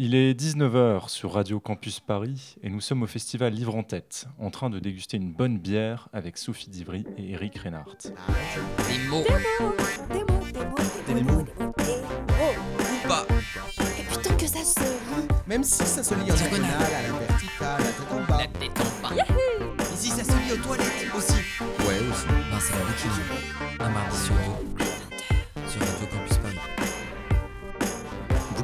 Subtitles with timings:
[0.00, 4.26] Il est 19h sur Radio Campus Paris et nous sommes au festival Livre en tête,
[4.38, 7.96] en train de déguster une bonne bière avec Sophie Divry et Eric Reinhardt.
[8.04, 9.24] Des mots.
[9.24, 9.74] Des mots,
[10.12, 10.76] des mots, des mots, mots.
[11.08, 12.54] des mots, des mots.
[12.78, 13.26] Ou pas.
[13.98, 15.28] Et putain que ça se lit.
[15.48, 18.38] Même si ça se lit en diagonale, à la verticale, à tête en bas.
[18.38, 19.16] La tête en bas.
[19.94, 21.32] Ici, ça se lit aux toilettes aussi.
[21.80, 22.26] Ouais, aussi.
[22.28, 23.80] Ben, c'est la bouquine.
[23.80, 25.68] Un mardi sur deux.
[25.68, 26.47] Sur Radio Campus Paris.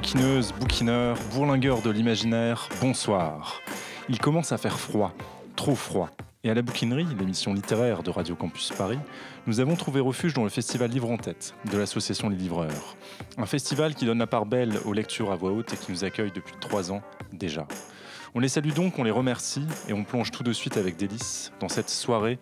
[0.05, 3.63] Bouquineuse, bouquineur, bourlingueur de l'imaginaire, bonsoir.
[4.11, 5.15] Il commence à faire froid,
[5.57, 6.11] trop froid.
[6.45, 8.99] Et à la bouquinerie, l'émission littéraire de Radio Campus Paris,
[9.47, 12.99] nous avons trouvé refuge dans le festival Livre en tête de l'association Les Livreurs.
[13.39, 16.05] Un festival qui donne la part belle aux lectures à voix haute et qui nous
[16.05, 17.01] accueille depuis trois ans
[17.33, 17.67] déjà.
[18.35, 21.51] On les salue donc, on les remercie et on plonge tout de suite avec délice
[21.61, 22.39] dans cette soirée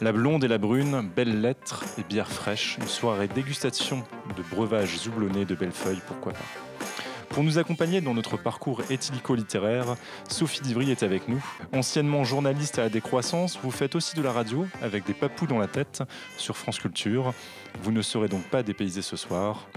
[0.00, 4.02] La blonde et la brune, belles lettres et bière fraîche, une soirée dégustation
[4.36, 6.73] de breuvages zoublonnés de Bellefeuille, pourquoi pas.
[7.34, 9.96] Pour nous accompagner dans notre parcours éthylico-littéraire,
[10.28, 11.44] Sophie Divry est avec nous.
[11.72, 15.58] Anciennement journaliste à la décroissance, vous faites aussi de la radio avec des papous dans
[15.58, 16.04] la tête
[16.36, 17.34] sur France Culture.
[17.82, 19.68] Vous ne serez donc pas dépaysé ce soir.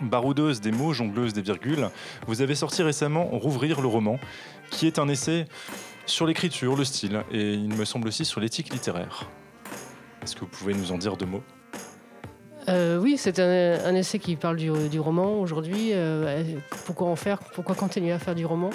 [0.00, 1.88] Baroudeuse des mots, jongleuse des virgules,
[2.26, 4.18] vous avez sorti récemment Rouvrir le roman,
[4.70, 5.46] qui est un essai
[6.04, 9.30] sur l'écriture, le style, et il me semble aussi sur l'éthique littéraire.
[10.20, 11.44] Est-ce que vous pouvez nous en dire deux mots?
[12.68, 15.90] Euh, oui, c'est un, essai qui parle du, roman aujourd'hui.
[15.92, 16.42] euh,
[16.84, 18.70] pourquoi en faire Pourquoi continuer à faire du roman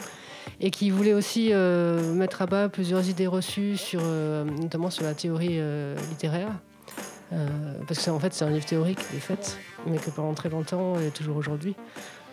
[0.60, 5.14] Et qui voulait aussi euh, mettre à bas plusieurs idées reçues, sur, notamment sur la
[5.14, 5.60] théorie
[6.10, 6.50] littéraire.
[7.88, 11.00] Parce que en fait, c'est un livre théorique, des faits, mais que pendant très longtemps,
[11.00, 11.76] et toujours aujourd'hui,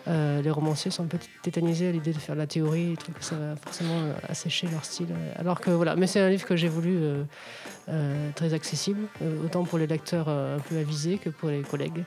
[0.07, 2.91] euh, les romanciers sont un peu tétanisés à l'idée de faire de la théorie.
[2.91, 5.07] Ils trouvent que ça va forcément euh, assécher leur style.
[5.35, 7.23] Alors que voilà, mais c'est un livre que j'ai voulu euh,
[7.89, 11.61] euh, très accessible, euh, autant pour les lecteurs euh, un peu avisés que pour les
[11.61, 12.03] collègues.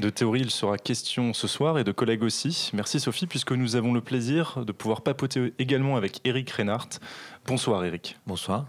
[0.00, 2.70] De théorie, il sera question ce soir et de collègues aussi.
[2.72, 6.98] Merci Sophie, puisque nous avons le plaisir de pouvoir papoter également avec Eric Reinhardt.
[7.46, 8.16] Bonsoir Eric.
[8.26, 8.66] Bonsoir.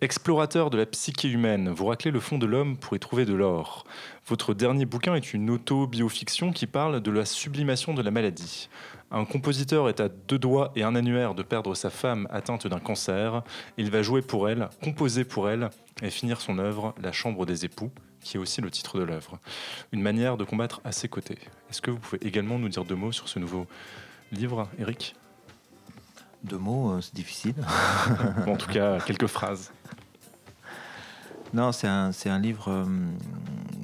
[0.00, 3.32] Explorateur de la psyché humaine, vous raclez le fond de l'homme pour y trouver de
[3.32, 3.84] l'or.
[4.26, 8.68] Votre dernier bouquin est une auto-biofiction qui parle de la sublimation de la maladie.
[9.10, 12.80] Un compositeur est à deux doigts et un annuaire de perdre sa femme atteinte d'un
[12.80, 13.44] cancer.
[13.78, 15.70] Il va jouer pour elle, composer pour elle
[16.02, 19.38] et finir son œuvre, La Chambre des époux, qui est aussi le titre de l'œuvre.
[19.92, 21.38] Une manière de combattre à ses côtés.
[21.70, 23.66] Est-ce que vous pouvez également nous dire deux mots sur ce nouveau
[24.32, 25.14] livre, Eric?
[26.42, 27.54] Deux mots, euh, c'est difficile.
[28.46, 29.72] En tout cas, quelques phrases.
[31.54, 32.84] Non, c'est un, livre euh,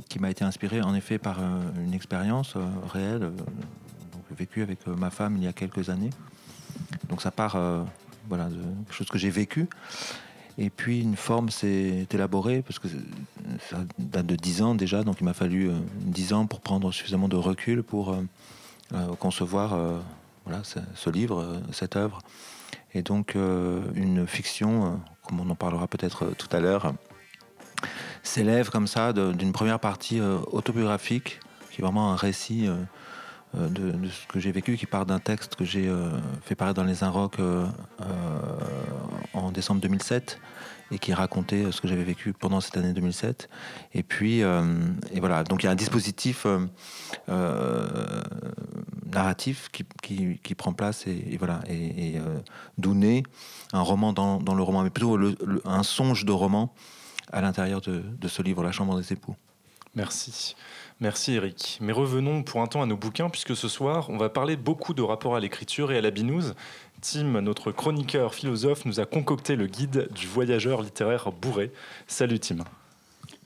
[0.09, 1.45] qui m'a été inspiré en effet par euh,
[1.85, 3.31] une expérience euh, réelle,
[4.37, 6.11] vécue avec ma femme il y a quelques années.
[7.09, 7.57] Donc ça part
[8.29, 9.69] voilà, de quelque chose que j'ai vécu.
[10.59, 12.89] Et puis une forme s'est élaborée, parce que
[13.69, 16.91] ça date de 10 ans déjà, donc il m'a fallu euh, 10 ans pour prendre
[16.91, 18.17] suffisamment de recul pour
[19.21, 19.79] concevoir
[20.45, 22.19] voilà, ce, ce livre, cette œuvre.
[22.95, 26.95] Et donc une fiction, comme on en parlera peut-être tout à l'heure,
[28.23, 32.75] s'élève comme ça d'une première partie euh, autobiographique, qui est vraiment un récit euh,
[33.57, 35.91] euh, de, ce que j'ai vécu, qui part d'un texte que j'ai
[36.43, 37.39] fait paraître dans les Inrocks
[39.35, 40.39] en décembre 2007
[40.93, 43.49] et qui racontait ce que j'avais vécu pendant cette année 2007.
[43.95, 46.47] Et puis, et voilà, donc il y a un dispositif
[49.13, 52.21] narratif qui, qui- qui prend place et, voilà, et, et,
[52.79, 53.23] d'où naît
[53.73, 55.19] un roman dans, le roman, mais plutôt
[55.65, 56.73] un songe de roman
[57.33, 59.37] à l'intérieur de, de ce livre, La Chambre des époux.
[59.95, 60.55] Merci.
[61.01, 61.79] Merci Eric.
[61.81, 64.95] Mais revenons pour un temps à nos bouquins, puisque ce soir, on va parler beaucoup
[64.95, 66.55] de rapport à l'écriture et à la binouse.
[67.01, 71.73] Tim, notre chroniqueur philosophe, nous a concocté le guide du voyageur littéraire bourré.
[72.07, 72.59] Salut Tim.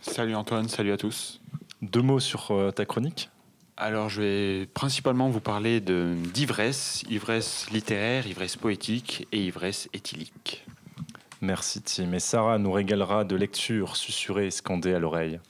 [0.01, 1.41] Salut Antoine, salut à tous.
[1.81, 3.31] Deux mots sur euh, ta chronique.
[3.77, 10.65] Alors je vais principalement vous parler d'ivresse, ivresse littéraire, ivresse poétique et ivresse éthylique.
[11.45, 12.13] Merci Tim.
[12.13, 15.41] Et Sarah nous régalera de lectures susurrées et scandées à l'oreille.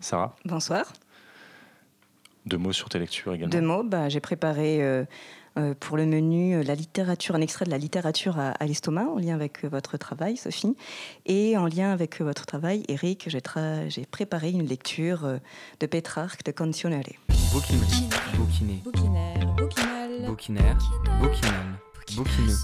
[0.00, 0.92] Sarah, Bonsoir.
[2.46, 3.52] deux mots sur tes lectures également.
[3.52, 3.84] Deux mots.
[3.84, 5.04] Bah, j'ai préparé euh,
[5.58, 9.06] euh, pour le menu euh, la littérature, un extrait de la littérature à, à l'estomac,
[9.08, 10.76] en lien avec euh, votre travail, Sophie.
[11.26, 15.38] Et en lien avec euh, votre travail, Eric, j'ai, préparé une lecture euh,
[15.80, 17.04] de Pétrarque de Cancionere.
[22.16, 22.56] Bouquineux,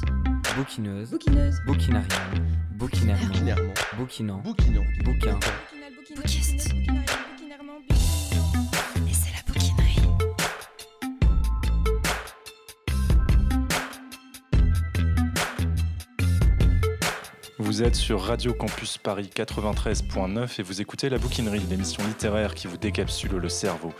[0.56, 1.60] bouquineuse, Bouquineuse.
[1.66, 3.74] bouquinarienne, bouquinairement, Binairement.
[3.96, 4.84] bouquinant, Bouquinon.
[5.04, 5.38] bouquin,
[6.16, 6.72] Bouquiste.
[9.06, 10.00] Et c'est la bouquinerie.
[17.58, 22.66] Vous êtes sur Radio Campus Paris 93.9 et vous écoutez La Bouquinerie, l'émission littéraire qui
[22.66, 23.92] vous décapsule le cerveau.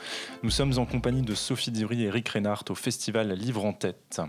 [0.42, 4.20] Nous sommes en compagnie de Sophie Dury et Eric Reinhardt au festival Livre en tête.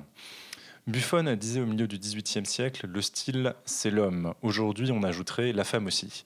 [0.88, 4.34] Buffon disait au milieu du XVIIIe siècle Le style, c'est l'homme.
[4.42, 6.24] Aujourd'hui, on ajouterait la femme aussi.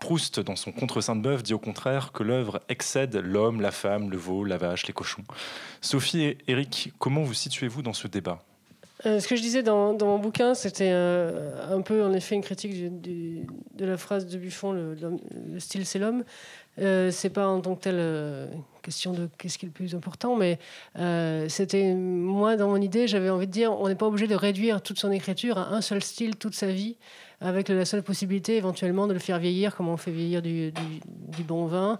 [0.00, 4.16] Proust, dans son Contre Sainte-Beuve, dit au contraire que l'œuvre excède l'homme, la femme, le
[4.16, 5.24] veau, la vache, les cochons.
[5.82, 8.42] Sophie et Eric, comment vous situez-vous dans ce débat?
[9.06, 12.42] Euh, ce que je disais dans, mon bouquin, c'était euh, un peu en effet une
[12.42, 14.96] critique de la phrase de Buffon, le,
[15.58, 16.24] style c'est l'homme.
[16.78, 18.46] Euh, c'est pas en tant que telle euh,
[18.82, 20.58] question de qu'est-ce qui est le plus important, mais
[21.48, 24.82] c'était moi dans mon idée, j'avais envie de dire, on n'est pas obligé de réduire
[24.82, 26.96] toute son écriture à un seul style toute sa vie,
[27.40, 30.72] avec la seule possibilité éventuellement de le faire vieillir, comme on fait vieillir du
[31.46, 31.98] bon vin.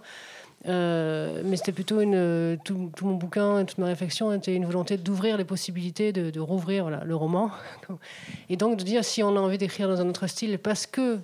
[0.67, 2.57] Euh, mais c'était plutôt une.
[2.63, 6.89] Tout, mon bouquin et toute ma réflexion était une volonté d'ouvrir les possibilités, de, rouvrir
[7.03, 7.51] le roman.
[8.49, 11.19] Et donc de dire si on a envie d'écrire dans un autre style, parce que.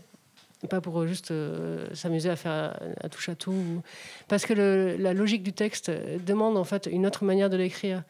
[0.72, 3.52] Pas pour juste euh, s'amuser à faire un touche à tout.
[3.52, 3.82] ou-
[4.28, 4.54] Parce que
[5.00, 5.92] la logique du texte
[6.26, 8.02] demande en fait une autre manière de l'écrire,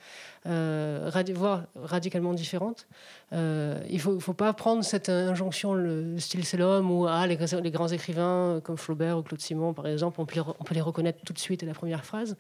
[0.46, 2.88] euh, voire radicalement différente.
[3.34, 7.28] Euh, il ne faut, faut pas prendre cette injonction, le style c'est l'homme, ou ah,
[7.28, 11.20] les, grands- écrivains euh, comme Flaubert ou Claude Simon, par exemple, on peut les reconnaître
[11.26, 12.38] tout de suite à la première phrase.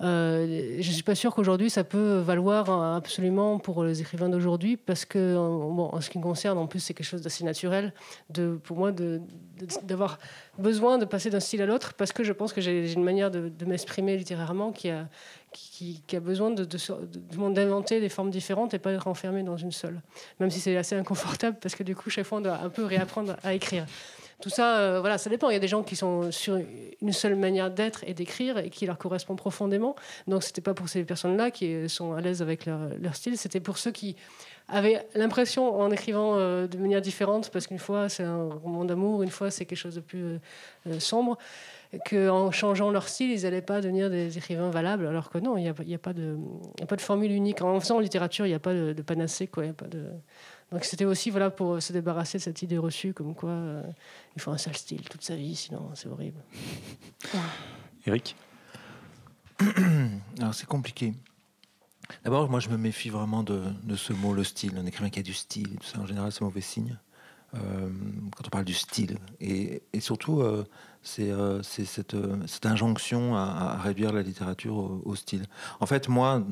[0.00, 4.28] Euh, je ne suis pas sûre qu'aujourd'hui ça peut valoir euh, absolument pour les écrivains
[4.28, 7.44] d'aujourd'hui, parce que bon, en ce qui me concerne, en plus, c'est quelque chose d'assez
[7.44, 7.92] naturel
[8.62, 8.92] pour moi
[9.82, 10.18] d'avoir
[10.58, 13.30] besoin de passer d'un style à l'autre, parce que je pense que j'ai une manière
[13.30, 19.56] de, m'exprimer littérairement qui a, besoin d'inventer des formes différentes et pas être enfermé dans
[19.56, 20.00] une seule.
[20.40, 22.84] Même si c'est assez inconfortable, parce que du coup, chaque fois, on doit un peu
[22.84, 23.86] réapprendre à écrire.
[24.40, 25.50] Tout ça, euh, voilà, ça dépend.
[25.50, 26.58] Il y a des gens qui sont sur
[27.02, 29.96] une seule manière d'être et d'écrire et qui leur correspond profondément.
[30.26, 33.78] Donc, c'était pas pour ces personnes-là qui sont à l'aise avec leur, style, c'était pour
[33.78, 34.16] ceux qui
[34.68, 39.22] avaient l'impression, en écrivant euh, de manière différente, parce qu'une fois c'est un roman d'amour,
[39.22, 40.38] une fois c'est quelque chose de plus euh,
[40.88, 41.38] euh, sombre,
[42.08, 45.62] qu'en changeant leur style, ils n'allaient pas devenir des écrivains valables, alors que non, il
[45.62, 47.62] n'y a, a, a pas de formule unique.
[47.62, 49.64] En faisant littérature, il n'y a pas de, de panacée, quoi.
[49.64, 50.04] il a pas de...
[50.70, 53.82] Donc c'était aussi voilà, pour se débarrasser de cette idée reçue comme quoi euh,
[54.36, 56.40] il faut un seul style toute sa vie, sinon c'est horrible.
[58.06, 58.36] Eric
[60.38, 61.14] Alors c'est compliqué.
[62.24, 64.76] D'abord, moi je me méfie vraiment de, de ce mot, le style.
[64.76, 66.98] Un écrivain qui a du style, tout ça, en général, c'est mauvais signe.
[67.54, 67.88] Euh,
[68.36, 69.16] quand on parle du style.
[69.40, 70.66] Et, et surtout, euh,
[71.02, 75.46] c'est euh, c'est cette, euh, cette injonction à, à réduire la littérature au, au style.
[75.80, 76.44] En fait, moi,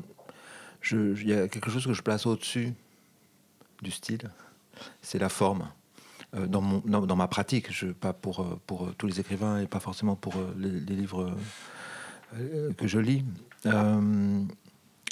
[0.91, 2.73] il y a quelque chose que je place au-dessus
[3.81, 4.29] du style,
[5.01, 5.67] c'est la forme.
[6.35, 9.61] Euh, dans, mon, dans, dans ma pratique, je, pas pour, euh, pour tous les écrivains
[9.61, 11.33] et pas forcément pour euh, les, les livres
[12.35, 13.23] euh, que je lis.
[13.65, 14.43] Euh,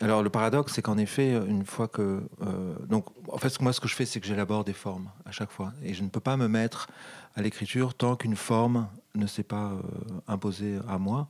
[0.02, 2.22] alors le paradoxe, c'est qu'en effet, une fois que...
[2.42, 5.32] euh, donc, en fait, moi, ce que je fais, c'est que j'élabore des formes à
[5.32, 5.72] chaque fois.
[5.84, 6.90] Et je ne peux pas me mettre
[7.36, 9.82] à l'écriture tant qu'une forme ne s'est pas euh,
[10.28, 11.30] imposée à moi.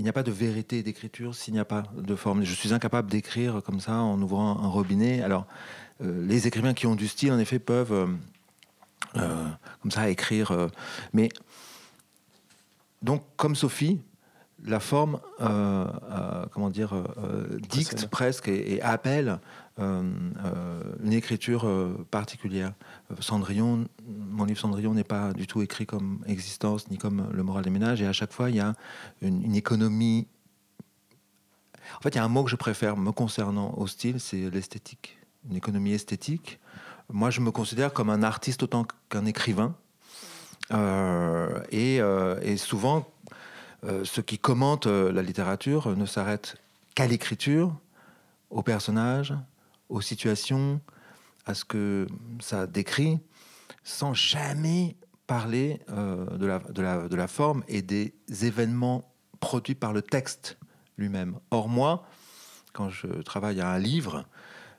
[0.00, 2.42] Il n'y a pas de vérité d'écriture s'il n'y a pas de forme.
[2.42, 5.20] Je suis incapable d'écrire comme ça en ouvrant un robinet.
[5.20, 5.46] Alors,
[6.00, 8.06] euh, les écrivains qui ont du style, en effet, peuvent euh,
[9.16, 9.46] euh,
[9.82, 10.70] comme ça écrire.
[11.12, 11.28] mais
[13.02, 14.00] donc, comme Sophie,
[14.64, 19.38] la forme, euh, euh, comment dire, euh, dicte presque et, et appelle
[19.78, 21.66] une écriture
[22.10, 22.74] particulière.
[23.18, 27.64] Cendrillon, mon livre Cendrillon n'est pas du tout écrit comme Existence ni comme Le moral
[27.64, 28.74] des ménages, et à chaque fois il y a
[29.22, 30.26] une, une économie.
[31.96, 34.50] En fait, il y a un mot que je préfère me concernant au style, c'est
[34.50, 36.60] l'esthétique, une économie esthétique.
[37.10, 39.74] Moi, je me considère comme un artiste autant qu'un écrivain.
[41.72, 42.00] Et,
[42.42, 43.06] et souvent,
[44.04, 46.56] ceux qui commentent euh, la littérature ne s'arrêtent
[46.94, 47.74] qu'à l'écriture,
[48.50, 49.34] aux personnages,
[49.88, 50.80] aux situations,
[51.46, 52.06] à ce que
[52.40, 53.18] ça décrit,
[53.84, 54.96] sans jamais
[55.26, 60.58] parler euh, de, la, forme et des événements produits par le texte
[60.98, 61.38] lui-même.
[61.50, 62.04] Or, moi,
[62.72, 64.26] quand je travaille à un livre,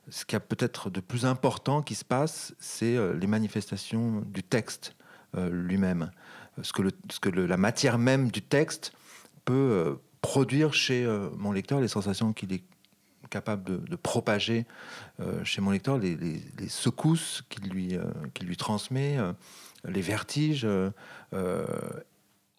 [0.09, 4.23] ce qu'il y a peut-être de plus important qui se passe, c'est euh, les manifestations
[4.25, 4.95] du texte
[5.37, 6.11] euh, lui-même.
[6.63, 6.73] Ce
[7.19, 8.93] que, la matière même du texte
[9.45, 12.63] peut euh, produire chez euh, mon lecteur, les sensations qu'il est
[13.29, 14.65] capable de, propager
[15.21, 17.97] euh, chez mon lecteur, les, secousses qu'il lui,
[18.33, 19.17] qu'il lui transmet,
[19.85, 20.67] les vertiges,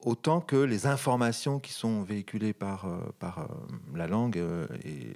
[0.01, 2.87] autant que les informations qui sont véhiculées par,
[3.19, 3.49] par
[3.95, 4.43] la langue
[4.83, 5.13] et,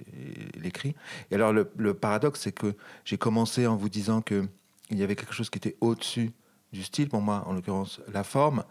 [0.59, 0.95] l'écrit.
[1.31, 4.47] Et alors le, le paradoxe, c'est que j'ai commencé en vous disant que
[4.89, 6.31] il y avait quelque chose qui était au-dessus
[6.73, 8.63] du style, pour moi, en l'occurrence, la forme,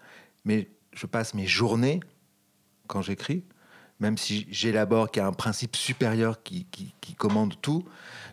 [0.45, 2.01] mais je passe mes journées
[2.87, 3.43] quand j'écris,
[4.01, 7.85] même si j'élabore qu'il y a un principe supérieur qui, qui- qui commande tout,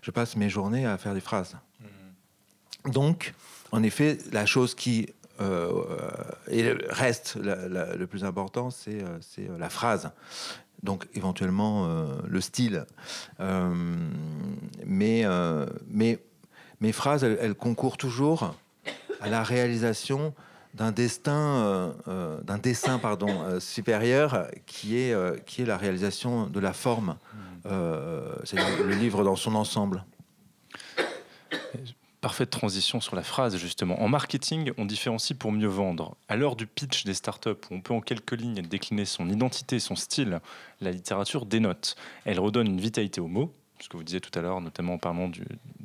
[0.02, 1.56] je passe mes journées à faire des phrases.
[2.86, 3.34] Donc,
[3.72, 5.08] en effet, la chose qui
[5.42, 5.84] euh,
[6.48, 10.12] et reste la- la- le plus important, c'est euh, c'est, euh, la phrase.
[10.84, 12.86] Donc, éventuellement, euh, le style.
[13.40, 13.74] Euh,
[14.86, 16.20] mais, euh, mais
[16.82, 18.54] mes phrases, elles, elles concourent toujours
[19.22, 20.34] à la réalisation
[20.74, 26.48] d'un destin, euh, euh, d'un dessin pardon, euh, supérieur qui est, qui est la réalisation
[26.48, 27.18] de la forme,
[27.66, 30.04] c'est-à-dire le livre dans son ensemble.
[32.22, 34.02] Parfaite transition sur la phrase, justement.
[34.02, 36.16] En marketing, on différencie pour mieux vendre.
[36.30, 39.78] À l'heure du pitch des startups, où on peut en quelques lignes décliner son identité,
[39.80, 40.40] son style,
[40.80, 41.98] la littérature dénote.
[42.24, 44.98] Elle redonne une vitalité aux mots, ce que vous disiez tout à l'heure, notamment en
[44.98, 45.44] parlant du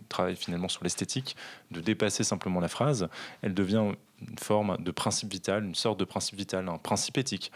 [0.09, 1.37] travail finalement sur l'esthétique,
[1.71, 3.09] de dépasser simplement la phrase.
[3.43, 7.51] Elle devient une forme de principe vital, une sorte de principe vital, un principe éthique.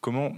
[0.00, 0.32] Comment,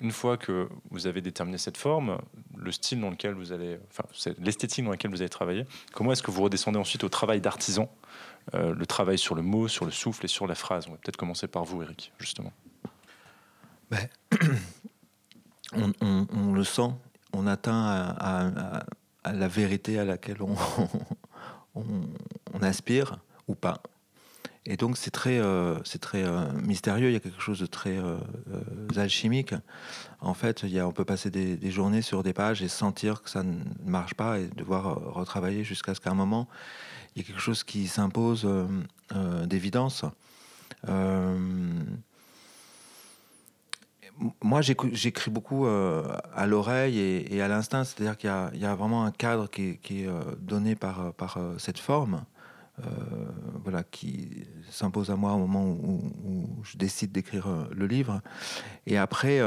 [0.00, 2.18] une fois que vous avez déterminé cette forme,
[2.56, 4.04] le style dans lequel vous allez, enfin,
[4.38, 7.90] l'esthétique dans laquelle vous allez travailler, comment est-ce que vous redescendez ensuite au travail d'artisan,
[8.54, 10.86] euh, le travail sur le mot, sur le souffle et sur la phrase?
[10.88, 12.52] On va peut-être commencer par vous, Eric, justement.
[15.74, 15.92] on-
[16.32, 16.90] on le sent,
[17.32, 18.84] on atteint à,
[19.32, 20.38] la vérité à laquelle
[21.74, 21.82] on,
[22.62, 23.82] aspire ou pas.
[24.66, 27.66] Et donc c'est très, euh, c'est très euh, mystérieux, il y a quelque chose de
[27.66, 28.18] très euh,
[28.96, 29.54] alchimique.
[30.20, 32.68] En fait, il y a, on peut passer des, des journées sur des pages et
[32.68, 36.48] sentir que ça ne marche pas et devoir retravailler jusqu'à ce qu'à un moment,
[37.14, 38.46] il y ait quelque chose qui s'impose
[39.46, 40.04] d'évidence.
[44.42, 49.12] Moi, j'écris beaucoup euh, à l'oreille et, à l'instinct, c'est-à-dire qu'il y, a- vraiment un
[49.12, 52.24] cadre qui est, euh, donné par, euh, cette forme,
[53.64, 56.00] voilà, qui s'impose à moi au moment où,
[56.62, 58.20] je décide d'écrire le livre.
[58.86, 59.40] Et après,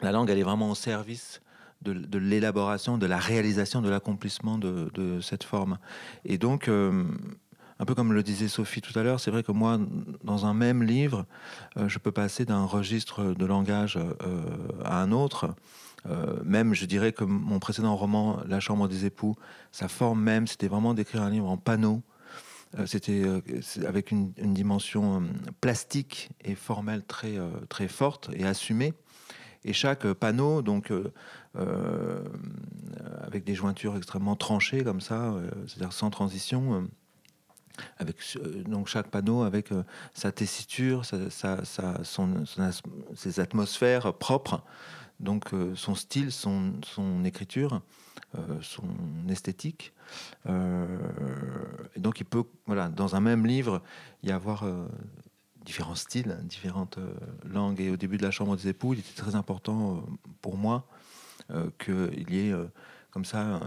[0.00, 1.40] la langue, elle est vraiment au service
[1.82, 5.78] de, l'élaboration, de la réalisation, de l'accomplissement de, de cette forme.
[6.24, 6.68] Et donc,
[7.80, 9.78] un peu comme le disait Sophie tout à l'heure, c'est vrai que moi,
[10.24, 11.26] dans un même livre,
[11.76, 14.42] euh, je peux passer d'un registre de langage euh,
[14.84, 15.54] à un autre.
[16.06, 19.36] Euh, même, je dirais que mon précédent roman, La Chambre des époux,
[19.70, 22.02] sa forme même, c'était vraiment d'écrire un livre en panneau.
[22.84, 23.24] C'était
[23.86, 25.22] avec une, dimension
[25.62, 27.38] plastique et formelle très,
[27.70, 28.92] très forte et assumée.
[29.64, 30.92] Et chaque panneau, donc,
[31.54, 35.34] avec des jointures extrêmement tranchées comme ça,
[35.66, 36.86] c'est-à-dire sans transition,
[37.98, 39.82] avec euh, donc chaque panneau avec euh,
[40.14, 42.44] sa tessiture, sa, sa- son,
[43.14, 44.62] ses atmosphères propres,
[45.20, 47.82] donc euh, son style, son, son écriture,
[48.60, 48.84] son
[49.28, 49.94] esthétique.
[50.46, 53.82] Et donc il peut, voilà, dans un même livre,
[54.22, 54.64] y avoir
[55.64, 56.98] différents styles, différentes
[57.44, 57.80] langues.
[57.80, 60.04] Et au début de la Chambre des époux, il était très important
[60.42, 60.86] pour moi
[61.78, 62.54] qu'il y ait
[63.18, 63.58] comme ça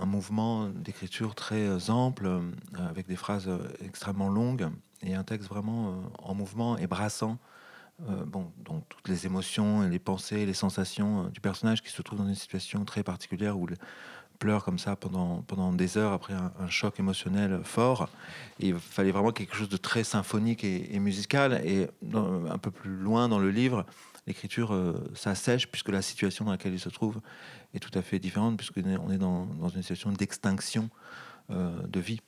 [0.00, 2.40] un, mouvement d'écriture très euh, ample, euh,
[2.88, 4.70] avec des phrases euh, extrêmement longues
[5.02, 7.36] et un texte vraiment en mouvement et brassant.
[7.98, 12.20] bon, donc toutes les émotions et les pensées, les sensations du personnage qui se trouve
[12.20, 13.76] dans une situation très particulière où il
[14.38, 18.08] pleure comme ça pendant, pendant des heures après un, choc émotionnel fort.
[18.58, 21.60] Il fallait vraiment quelque chose de très symphonique et, musical.
[21.66, 23.84] Et un peu plus loin dans le livre,
[24.26, 27.20] l'écriture euh, s'assèche puisque la situation dans laquelle il se trouve
[27.74, 30.88] est tout à fait différente puisque on est dans, dans une situation d'extinction
[31.50, 32.20] euh, de vie.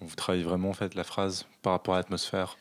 [0.00, 2.56] Vous travaillez vraiment en fait la phrase par rapport à l'atmosphère.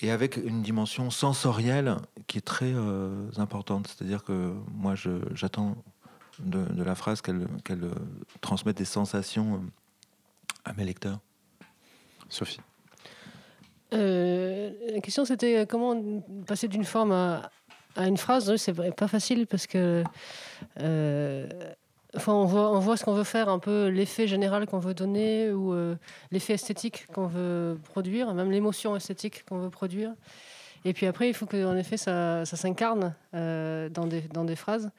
[0.00, 1.96] Et avec une dimension sensorielle
[2.26, 3.86] qui est très euh, importante.
[3.86, 4.94] C'est-à-dire que moi,
[5.34, 5.76] j'attends
[6.38, 7.90] de, de la phrase qu'elle euh,
[8.40, 9.62] transmette des sensations
[10.64, 11.20] à mes lecteurs.
[12.28, 12.60] Sophie.
[13.92, 16.00] Euh, la question c'était euh, comment
[16.46, 17.50] passer d'une forme à,
[17.96, 18.54] à une phrase?
[18.56, 20.04] C'est pas facile parce que
[20.80, 21.48] euh,
[22.14, 24.94] enfin, on, voit, on voit ce qu'on veut faire, un peu l'effet général qu'on veut
[24.94, 25.74] donner ou
[26.30, 30.12] l'effet esthétique qu'on veut produire, même l'émotion esthétique qu'on veut produire.
[30.86, 34.90] Et puis après, il faut que effet ça, ça s'incarne dans, des, dans des phrases.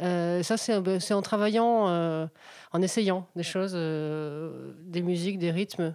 [0.00, 2.28] Ça, c'est en travaillant,
[2.72, 5.94] en essayant des choses, des musiques, des rythmes,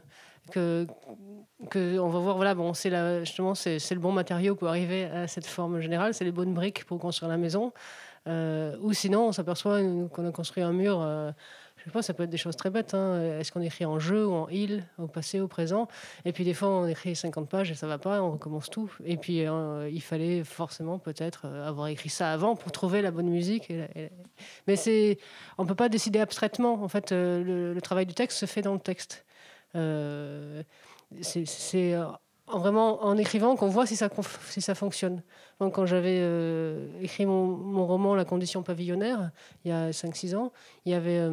[0.52, 0.88] que,
[1.70, 5.28] que on va voir, voilà, bon, c'est justement, c'est le bon matériau pour arriver à
[5.28, 7.72] cette forme générale, c'est les bonnes briques pour construire la maison.
[8.28, 11.00] Euh, ou sinon, on s'aperçoit qu'on a construit un mur.
[11.02, 11.32] euh,
[11.78, 12.96] je sais pas, ça peut être des choses très bêtes.
[12.96, 13.40] hein.
[13.40, 15.88] Est-ce qu'on écrit en jeu ou en il, au passé, au présent?
[16.24, 18.92] Et puis des fois, on écrit 50 pages et ça va pas, on recommence tout.
[19.04, 23.12] Et puis, euh, il fallait forcément peut-être euh, avoir écrit ça avant pour trouver la
[23.12, 23.72] bonne musique.
[24.68, 25.20] Mais c'est,
[25.60, 26.82] on peut pas décider abstraitement.
[26.82, 29.26] En fait, le travail du texte se fait dans le texte.
[29.76, 30.64] Euh,
[31.22, 32.06] c'est c'est, euh,
[32.48, 34.10] en vraiment en écrivant qu'on voit si ça,
[34.50, 35.24] si ça fonctionne.
[35.60, 39.32] Quand j'avais euh, écrit mon, mon roman La condition pavillonnaire,
[39.64, 40.52] il y a 5-6 ans,
[40.86, 41.28] il y avait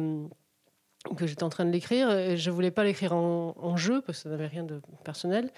[1.15, 2.11] que j'étais en train de l'écrire.
[2.11, 5.51] Et je voulais pas l'écrire en, en jeu parce que ça n'avait rien de personnel.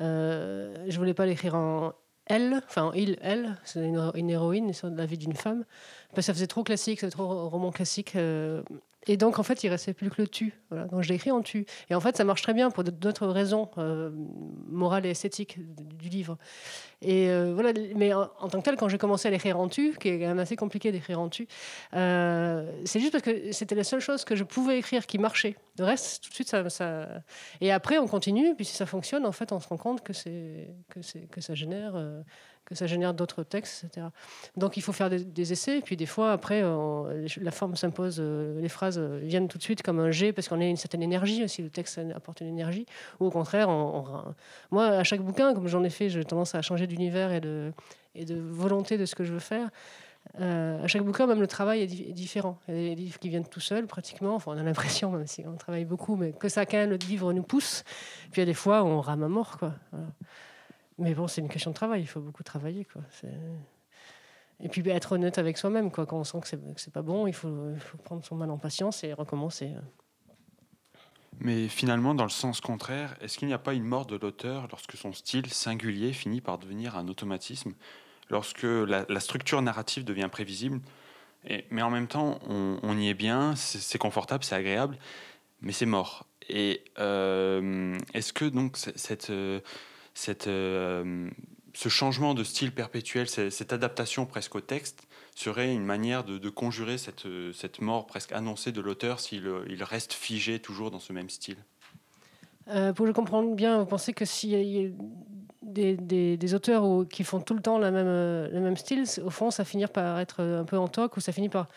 [0.00, 1.92] Euh, je voulais pas l'écrire en
[2.26, 5.64] elle, enfin en il, elle, c'est une, héroïne sur la vie d'une femme,
[6.10, 8.16] parce que ça faisait trop classique, c'était trop roman classique.
[9.08, 10.52] Et donc en fait, il restait plus que le tu.
[10.70, 11.64] Donc je l'ai écrit en tu.
[11.88, 14.10] Et en fait, ça marche très bien pour d'autres raisons euh,
[14.68, 15.58] morales et esthétiques
[15.96, 16.36] du livre.
[17.00, 19.96] Et euh, voilà, mais en, tant que tel, quand j'ai commencé à l'écrire en tu,
[19.98, 21.46] qui est quand même assez compliqué d'écrire en tu,
[21.94, 25.56] euh, c'est juste parce que c'était la seule chose que je pouvais écrire qui marchait.
[25.78, 27.08] Le reste, tout de suite, ça.
[27.60, 30.12] Et après, on continue, puis si ça fonctionne, en fait, on se rend compte que,
[30.90, 31.94] que, ça génère,
[32.68, 34.08] que ça génère d'autres textes, etc.
[34.58, 38.60] Donc il faut faire des, essais, et puis des fois, après, la forme s'impose, euh,
[38.60, 41.02] les phrases euh, viennent tout de suite comme un G, parce qu'on a une certaine
[41.02, 42.84] énergie aussi, le texte apporte une énergie,
[43.20, 44.34] ou au contraire, on- on-
[44.70, 47.72] moi, à chaque bouquin, comme j'en ai fait, j'ai tendance à changer d'univers et de,
[48.34, 49.70] volonté de ce que je veux faire.
[50.40, 52.58] Euh, à chaque bouquin, même le travail est, di- est différent.
[52.68, 54.38] Il y a des livres qui viennent tout seuls, pratiquement.
[54.46, 57.32] On a l'impression, même si on travaille beaucoup, mais que ça, quand même, le livre
[57.32, 57.82] nous pousse.
[58.30, 59.72] Puis il y a des fois où on rame à mort, quoi.
[60.98, 62.02] Mais bon, c'est une question de travail.
[62.02, 63.02] Il faut beaucoup travailler, quoi.
[64.60, 66.06] Et puis être honnête avec soi-même, quoi.
[66.06, 67.72] Quand on sent que c'est, pas bon, il faut,
[68.04, 69.72] prendre son mal en patience et recommencer.
[71.40, 74.66] Mais finalement, dans le sens contraire, est-ce qu'il n'y a pas une mort de l'auteur
[74.70, 77.74] lorsque son style singulier finit par devenir un automatisme,
[78.28, 80.80] lorsque la, structure narrative devient prévisible
[81.44, 84.98] et, Mais en même temps, on, y est bien, c'est confortable, c'est agréable,
[85.60, 86.26] mais c'est mort.
[86.48, 89.60] Et euh, est-ce que donc cette, euh,
[90.18, 91.30] cette, euh,
[91.74, 95.06] ce changement de style perpétuel, cette adaptation presque au texte,
[95.36, 99.84] serait une manière de, conjurer cette, cette mort presque annoncée de l'auteur s'il euh, il
[99.84, 101.58] reste figé toujours dans ce même style?
[102.66, 104.90] Euh, pour que je comprenne bien, vous pensez que s'il y a
[105.62, 105.96] des,
[106.36, 109.52] des- auteurs qui font tout le temps la même, euh, le même style, au fond,
[109.52, 111.68] ça finit par être un peu en toc ou ça finit par,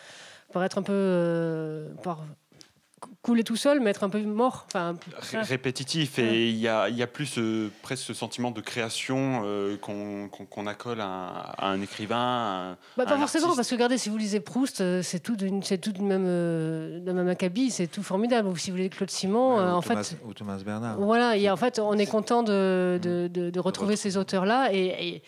[0.52, 1.88] par être un peu.
[3.22, 4.66] Couler tout seul, mais être un peu mort.
[4.68, 4.96] Enfin,
[5.34, 5.42] ah.
[5.42, 9.42] répétitif et il y a, il y a plus euh, presque ce sentiment de création
[9.46, 12.16] euh, qu'on qu'on- qu'on accole à un, à un écrivain.
[12.18, 12.20] à
[12.72, 13.56] un- Bah, pas un forcément, artiste.
[13.58, 16.26] parce que regardez, si vous lisez Proust, euh, c'est tout d'une, c'est tout de même,
[16.28, 18.48] euh, de même acabit, c'est tout formidable.
[18.48, 20.98] Ou si vous lisez Claude Simon, euh, ou, en Thomas, fait, ou Thomas Bernard.
[21.00, 24.70] Voilà, a, en fait, on est content de, de, de- de retrouver ces auteurs-là.
[24.74, 24.86] Et,
[25.16, 25.24] et-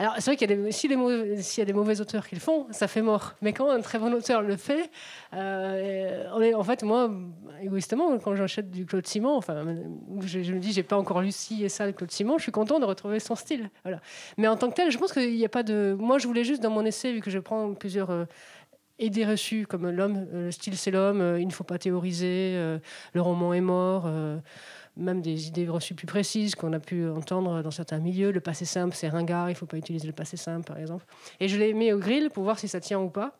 [0.00, 2.34] alors, c'est vrai qu'il y a des, mauvais- s'il y a des mauvais auteurs qui
[2.34, 3.34] le font, ça fait mort.
[3.42, 4.90] Mais quand un très bon auteur le fait,
[5.34, 7.10] euh, en fait, moi,
[7.60, 9.62] égoïstement, quand j'achète du Claude Simon, enfin,
[10.22, 12.52] je, me dis, j'ai pas encore lu ci et ça de Claude Simon, je suis
[12.52, 13.68] content de retrouver son style.
[13.82, 14.00] Voilà.
[14.38, 15.94] Mais en tant que tel, je pense qu'il n'y a pas de.
[15.98, 18.08] Moi, je voulais juste dans mon essai, vu que je prends plusieurs.
[18.08, 18.24] euh,
[19.00, 22.54] idées reçues comme l'homme, euh, le style c'est l'homme, euh, il ne faut pas théoriser,
[22.56, 22.78] euh,
[23.14, 24.38] le roman est mort, euh,
[24.96, 28.30] même des idées reçues plus précises qu'on a pu entendre dans certains milieux.
[28.30, 31.04] Le passé simple, c'est ringard, il ne faut pas utiliser le passé simple, par exemple.
[31.40, 33.38] Et je l'ai mis au grill pour voir si ça tient ou pas.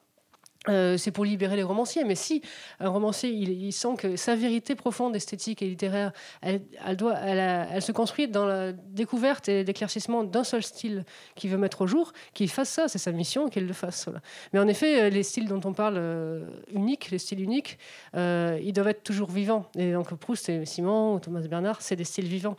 [0.69, 2.43] Euh, c'est pour libérer les romanciers, mais si
[2.81, 7.81] un romancier il, sent que sa vérité profonde, esthétique et littéraire, elle, elle doit, elle,
[7.81, 12.13] se construit dans la découverte et l'éclaircissement d'un seul style qu'il veut mettre au jour,
[12.35, 14.11] qu'il fasse ça, c'est sa mission, qu'il le fasse.
[14.53, 16.45] Mais en effet, euh, les styles dont on parle euh,
[16.75, 17.79] uniques, les styles uniques,
[18.15, 19.65] ils doivent être toujours vivants.
[19.79, 22.57] Et donc Proust et Simon ou Thomas Bernard, c'est des styles vivants.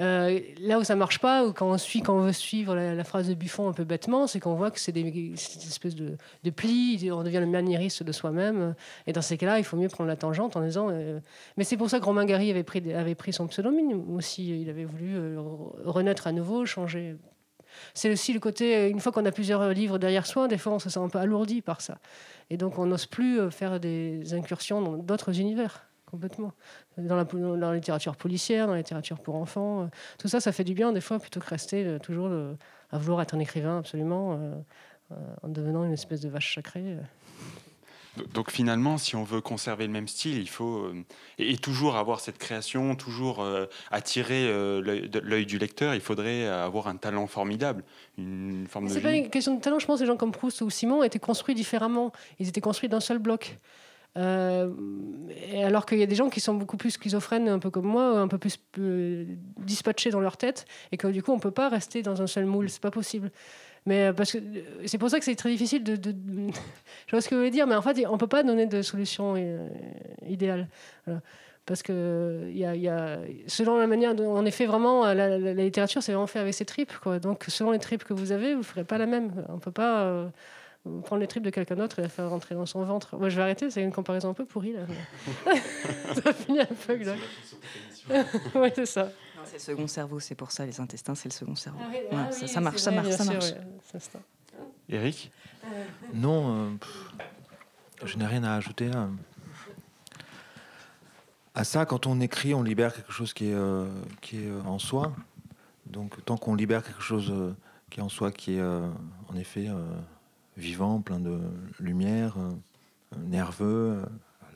[0.00, 3.04] Euh, là où ça marche pas, ou quand on suit, quand on veut suivre la,
[3.04, 6.50] phrase de Buffon un peu bêtement, c'est qu'on voit que c'est des, espèces de, de
[6.50, 8.74] plis, on devient le maniériste de soi-même.
[9.06, 10.88] Et dans ces cas-là, il faut mieux prendre la tangente en disant.
[10.90, 11.20] euh,
[11.56, 14.60] mais c'est pour ça que Romain Gary avait pris, avait pris son pseudonyme aussi.
[14.60, 15.40] Il avait voulu euh,
[15.84, 17.16] renaître à nouveau, changer.
[17.94, 20.78] C'est aussi le côté, une fois qu'on a plusieurs livres derrière soi, des fois on
[20.78, 21.98] se sent un peu alourdi par ça.
[22.48, 26.52] Et donc on n'ose plus faire des incursions dans d'autres univers, complètement.
[26.96, 29.82] Dans la, dans la littérature policière, dans la littérature pour enfants.
[29.82, 29.86] euh,
[30.18, 32.30] tout ça, ça fait du bien des fois plutôt que rester euh, toujours
[32.90, 36.96] à vouloir être un écrivain absolument, euh, en devenant une espèce de vache sacrée.
[38.32, 40.90] Donc finalement, si on veut conserver le même style, il faut
[41.38, 43.46] et, et toujours avoir cette création, toujours
[43.90, 45.94] attirer l'œil du lecteur.
[45.94, 47.84] Il faudrait avoir un talent formidable,
[48.16, 50.32] une forme de C'est pas une question de talent, je pense que les gens comme
[50.32, 52.10] Proust ou Simon étaient construits différemment.
[52.38, 53.58] Ils étaient construits d'un seul bloc.
[54.16, 54.70] Euh,
[55.62, 58.18] alors qu'il y a des gens qui sont beaucoup plus schizophrènes, un peu comme moi,
[58.18, 59.24] un peu plus euh,
[59.58, 62.46] dispatchés dans leur tête, et que du coup on peut pas rester dans un seul
[62.46, 63.30] moule, c'est pas possible.
[63.84, 64.38] Mais euh, parce que
[64.86, 65.96] c'est pour ça que c'est très difficile de,
[67.06, 68.82] je vois ce que vous voulez dire, mais en fait on peut pas donner de
[68.82, 69.34] solution
[70.26, 70.68] idéale.
[71.66, 76.02] Parce que y y a- selon la manière dont on est fait vraiment, la, littérature
[76.02, 76.92] c'est vraiment fait avec ses tripes.
[77.20, 79.44] Donc selon les tripes que vous avez, vous ne ferez pas la même.
[79.48, 80.30] On peut pas
[81.04, 83.16] prendre les tripes de quelqu'un d'autre et la faire rentrer dans son ventre.
[83.16, 84.80] Moi je vais arrêter, c'est une comparaison un peu pourrie là.
[86.24, 87.14] ça finit un peu là.
[88.54, 89.10] oui, c'est ça.
[89.44, 91.78] C'est le second cerveau, c'est pour ça, les intestins, c'est le second cerveau.
[91.82, 93.50] Ah oui, Ouais, ah ça- oui, ça marche, ça marche, ça sûr, marche.
[93.52, 94.18] ouais, c'est ça.
[94.88, 95.30] Eric,
[96.14, 97.12] Non, euh, pff,
[98.04, 98.90] je n'ai rien à ajouter.
[98.94, 99.06] euh.
[101.54, 103.88] À ça, quand on écrit, on libère quelque chose qui est, euh,
[104.20, 105.12] qui est euh, en soi.
[105.86, 107.54] Donc, tant qu'on libère quelque chose euh,
[107.90, 108.88] qui est en soi, qui est euh,
[109.28, 109.78] en effet euh,
[110.56, 111.38] vivant, plein de
[111.78, 112.50] lumière, euh,
[113.26, 114.06] nerveux, euh,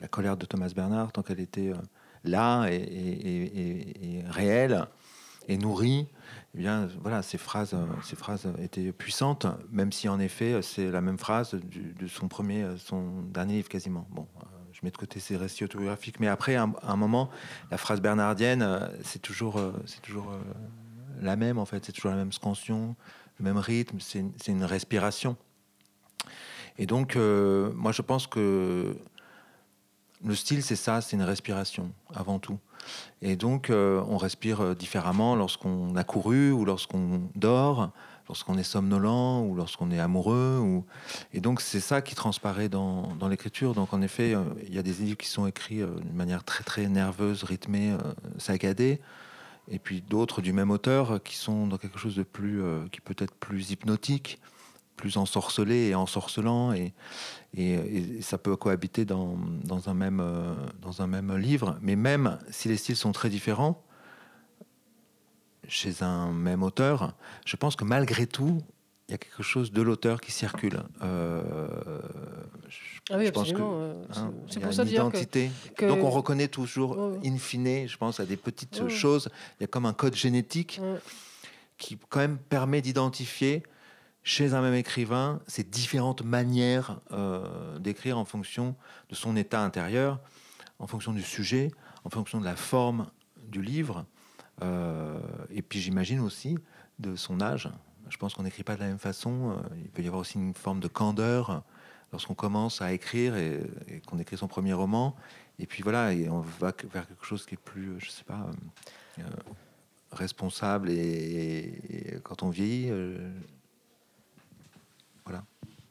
[0.01, 1.77] la colère de Thomas Bernard, tant qu'elle était euh,
[2.23, 4.87] là et, réelle
[5.47, 6.07] et nourrie,
[6.53, 11.01] eh bien, voilà, ces phrases, ces phrases étaient puissantes, même si en effet, c'est la
[11.01, 14.07] même phrase de son premier, son dernier livre quasiment.
[14.11, 14.27] Bon,
[14.71, 17.29] je mets de côté ces récits autobiographiques, mais après, à un, moment,
[17.71, 20.31] la phrase bernardienne, c'est toujours, c'est toujours
[21.19, 22.95] la même en fait, c'est toujours la même scansion,
[23.39, 25.37] le même rythme, c'est une respiration.
[26.77, 28.95] Et donc, euh, moi, je pense que
[30.23, 32.59] le style, c'est ça, c'est une respiration avant tout.
[33.21, 37.91] Et donc, euh, on respire euh, différemment lorsqu'on a couru ou lorsqu'on dort,
[38.27, 40.59] lorsqu'on est somnolent ou lorsqu'on est amoureux.
[40.59, 40.85] Ou...
[41.33, 43.73] Et donc, c'est ça qui transparaît dans, l'écriture.
[43.73, 44.35] Donc, en effet,
[44.67, 47.95] il y a des livres qui sont écrits d'une manière très, très nerveuse, rythmée,
[48.37, 49.01] saccadée.
[49.67, 53.15] Et puis d'autres du même auteur qui sont dans quelque chose de plus, qui peut
[53.19, 54.39] être plus hypnotique,
[55.01, 56.71] plus ensorcelé et ensorcelant.
[56.71, 56.93] Et,
[57.55, 61.77] et, et ça peut cohabiter dans, dans, un même, euh, dans un même livre.
[61.81, 63.83] Mais même si les styles sont très différents,
[65.67, 67.13] chez un même auteur,
[67.45, 68.61] je pense que malgré tout,
[69.07, 70.83] il y a quelque chose de l'auteur qui circule.
[71.01, 71.41] Euh,
[72.69, 72.77] je,
[73.09, 73.73] Ah oui, je pense que absolument.
[73.81, 75.51] euh, hein, c'est- pour ça une que, identité.
[75.75, 77.27] que- Donc on reconnaît toujours, ouais.
[77.27, 78.89] in fine, je pense, à des petites Ouais.
[78.89, 79.29] choses.
[79.59, 80.97] Il y a comme un code génétique Ouais.
[81.77, 83.63] qui quand même permet d'identifier
[84.23, 88.75] chez un même écrivain ces différentes manières euh, d'écrire en fonction
[89.09, 90.19] de son état intérieur,
[90.79, 91.71] en fonction du sujet,
[92.03, 93.09] en fonction de la forme
[93.47, 94.05] du livre,
[94.61, 96.57] euh, et puis j'imagine aussi
[96.99, 97.69] de son âge.
[98.09, 99.51] Je pense qu'on n'écrit pas de la même façon.
[99.51, 101.63] Euh, Il peut y avoir aussi une forme de candeur
[102.11, 103.61] lorsqu'on commence à écrire et,
[104.05, 105.15] qu'on écrit son premier roman.
[105.59, 108.47] Et puis voilà, et on va vers quelque chose qui est plus, je sais pas,
[110.11, 110.89] responsable.
[110.89, 112.91] Et, et quand on vieillit,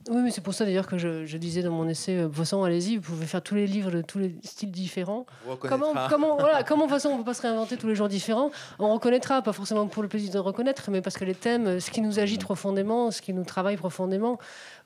[0.09, 2.35] Oui, mais c'est pour ça d'ailleurs que je, je disais dans mon essai, de toute
[2.35, 5.27] façon, allez-y, vous pouvez faire tous les livres de tous les styles différents.
[5.47, 7.87] on Comment, comment, voilà, comment de toute façon, on ne peut pas se réinventer tous
[7.87, 8.51] les jours différents?
[8.79, 11.81] On reconnaîtra, pas forcément pour le plaisir de reconnaître, mais parce que les thèmes, euh,
[11.81, 14.39] ce qui nous agite profondément, ce qui nous travaille profondément,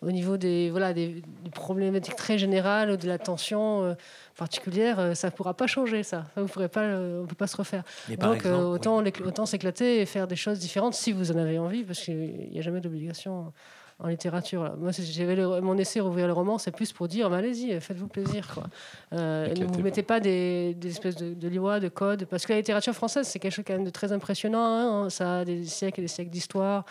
[0.03, 3.95] au niveau des, voilà, des, des problématiques très générales, ou de la tension euh,
[4.37, 6.27] particulière, euh, ça ne pourra pas changer, ça.
[6.35, 7.85] Ça, vous pourrez pas, euh, on ne peut pas se refaire.
[8.09, 11.59] Mais Donc, exemple, autant, autant s'éclater et faire des choses différentes si vous en avez
[11.59, 13.53] envie, parce qu'il n'y a jamais d'obligation
[14.01, 14.65] en littérature.
[14.65, 14.75] là.
[14.79, 18.49] Moi, j'avais mon essai Rouvrir le roman, c'est plus pour dire, mais allez-y, faites-vous plaisir.
[18.53, 18.65] Quoi.
[19.13, 22.53] Euh, ne vous mettez pas des, des espèces de, de lois, de codes, parce que
[22.53, 24.65] la littérature française, c'est quelque chose quand même de très impressionnant.
[25.05, 25.11] hein.
[25.11, 26.85] Ça a des siècles et des siècles d'histoire.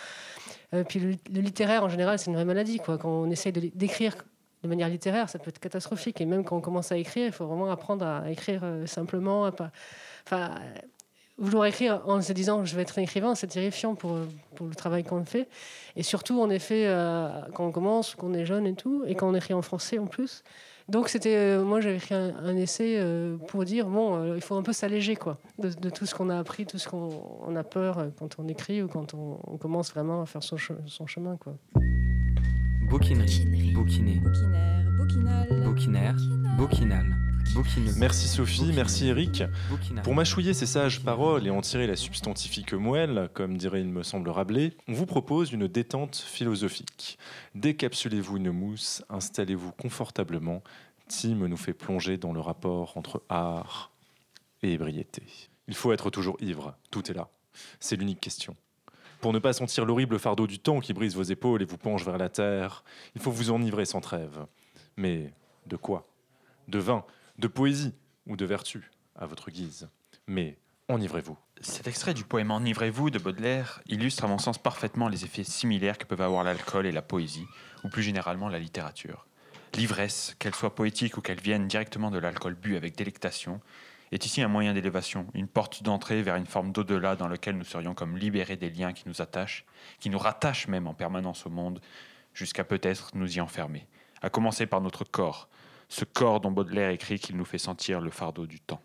[0.74, 2.80] Euh, puis le, le littéraire, en général, c'est une vraie maladie.
[2.80, 2.98] Quoi.
[2.98, 4.16] Quand on essaye d'écrire
[4.63, 6.22] de manière littéraire, ça peut être catastrophique.
[6.22, 9.44] Et même quand on commence à écrire, il faut vraiment apprendre à écrire euh, simplement.
[9.46, 9.72] à pas...
[10.26, 10.52] Enfin,
[11.38, 14.17] vouloir écrire en se disant je vais être un écrivain, c'est terrifiant pour,
[14.56, 15.48] pour le travail qu'on fait.
[15.96, 19.15] Et surtout, en effet, euh, quand on commence, quand on est jeune et tout, et
[19.15, 20.43] quand on écrit en français en plus.
[20.89, 24.41] Donc, c'était, euh, moi, j'avais écrit un, un essai euh, pour dire bon, euh, il
[24.41, 27.10] faut un peu s'alléger quoi, de, de tout ce qu'on a appris, tout ce qu'on
[27.48, 30.43] on a peur euh, quand on écrit ou quand on, on commence vraiment à faire
[30.43, 31.38] son, che- son chemin.
[31.38, 31.54] Quoi.
[32.89, 33.46] Bouquinerie.
[33.74, 35.63] Bouquinerie, bouquiner, Bouquinaire, bouquinal.
[35.63, 36.15] bouquinaire,
[36.58, 37.06] bouquinal,
[37.97, 39.43] Merci Sophie, merci Eric.
[40.03, 44.03] Pour mâchouiller ces sages paroles et en tirer la substantifique moelle, comme dirait il me
[44.03, 47.17] semble Rabelais, on vous propose une détente philosophique.
[47.56, 50.63] Décapsulez-vous une mousse, installez-vous confortablement.
[51.08, 53.91] Tim nous fait plonger dans le rapport entre art
[54.62, 55.23] et ébriété.
[55.67, 57.29] Il faut être toujours ivre, tout est là.
[57.79, 58.56] C'est l'unique question.
[59.21, 62.03] Pour ne pas sentir l'horrible fardeau du temps qui brise vos épaules et vous penche
[62.03, 62.84] vers la terre,
[63.15, 64.45] il faut vous enivrer sans trêve.
[64.97, 65.34] Mais
[65.65, 66.08] de quoi?
[66.67, 67.06] De vin,
[67.38, 67.93] de poésie
[68.28, 69.89] ou de vertu, à votre guise.
[70.28, 71.38] Mais enivrez-vous.
[71.62, 75.98] Cet extrait du poème Enivrez-vous de Baudelaire illustre à mon sens parfaitement les effets similaires
[75.98, 77.48] que peuvent avoir l'alcool et la poésie,
[77.84, 79.26] ou plus généralement la littérature.
[79.76, 83.60] L'ivresse, qu'elle soit poétique ou qu'elle vienne directement de l'alcool bu avec délectation,
[84.12, 87.63] est ici un moyen d'élévation, une porte d'entrée vers une forme d'au-delà dans lequel nous
[87.63, 89.65] serions comme libérés des liens qui nous attachent,
[90.00, 91.82] qui nous rattachent même en permanence au monde,
[92.34, 93.88] jusqu'à peut-être nous y enfermer.
[94.22, 95.50] À commencer par notre corps,
[95.89, 98.82] ce corps dont Baudelaire écrit qu'il nous fait sentir le fardeau du temps.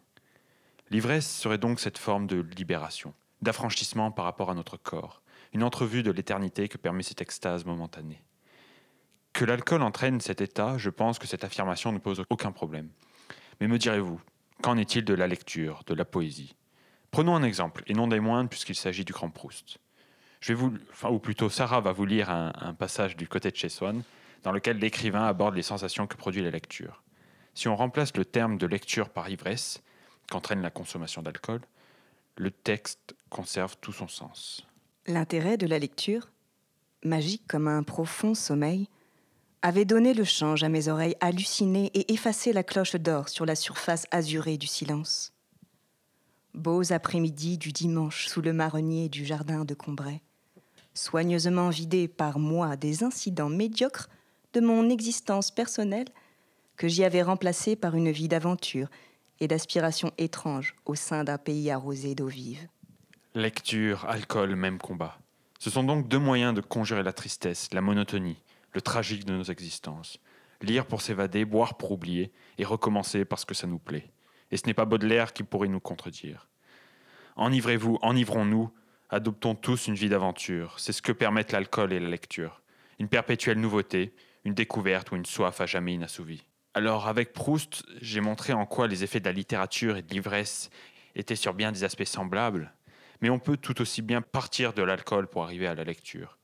[0.91, 6.03] L'ivresse serait donc cette forme de libération, d'affranchissement par rapport à notre corps, une entrevue
[6.03, 8.23] de l'éternité que permet cette extase momentanée.
[9.33, 12.89] Que l'alcool entraîne cet état, je pense que cette affirmation ne pose aucun problème.
[13.61, 14.21] Mais me direz-vous,
[14.63, 16.57] qu'en est-il de la lecture, de la poésie?
[17.11, 19.79] Prenons un exemple, et non des moindres puisqu'il s'agit du grand Proust.
[20.41, 20.73] Je vais vous,
[21.11, 24.03] ou plutôt Sarah va vous lire un, un passage du côté de chez Swann,
[24.43, 27.03] dans lequel l'écrivain aborde les sensations que produit la lecture.
[27.55, 29.83] Si on remplace le terme de lecture par ivresse,
[30.31, 31.61] qu'entraîne la consommation d'alcool,
[32.37, 34.67] le texte conserve tout son sens.
[35.07, 36.31] L'intérêt de la lecture,
[37.05, 38.89] magique comme un profond sommeil,
[39.63, 43.57] avait donné le change à mes oreilles hallucinées et effacé la cloche d'or sur la
[43.57, 45.33] surface azurée du silence.
[46.55, 50.23] Beaux après-midi du dimanche sous le marronnier du jardin de Combray,
[50.95, 54.09] soigneusement vidés par moi des incidents médiocres
[54.53, 56.09] de mon existence personnelle
[56.77, 58.89] que j'y avais remplacé par une vie d'aventure
[59.41, 62.69] et d'aspiration étrange au sein d'un pays arrosé d'eau vive.
[63.35, 65.19] Lecture, alcool, même combat.
[65.59, 69.45] Ce sont donc deux moyens de conjurer la tristesse, la monotonie, le tragique de nos
[69.45, 70.19] existences.
[70.63, 74.11] Lire pour s'évader, boire pour oublier, et recommencer parce que ça nous plaît.
[74.51, 76.49] Et ce n'est pas Baudelaire qui pourrait nous contredire.
[77.37, 78.71] Enivrez-vous, enivrons-nous,
[79.11, 80.75] adoptons tous une vie d'aventure.
[80.79, 82.63] C'est ce que permettent l'alcool et la lecture.
[82.99, 84.13] Une perpétuelle nouveauté,
[84.45, 86.45] une découverte ou une soif à jamais inassouvie.
[86.75, 90.71] Alors, avec Proust, j'ai montré en quoi les effets de la littérature et de l'ivresse
[91.15, 92.73] étaient sur bien des aspects semblables,
[93.21, 96.39] mais on peut tout aussi bien partir de l'alcool pour arriver à la lecture.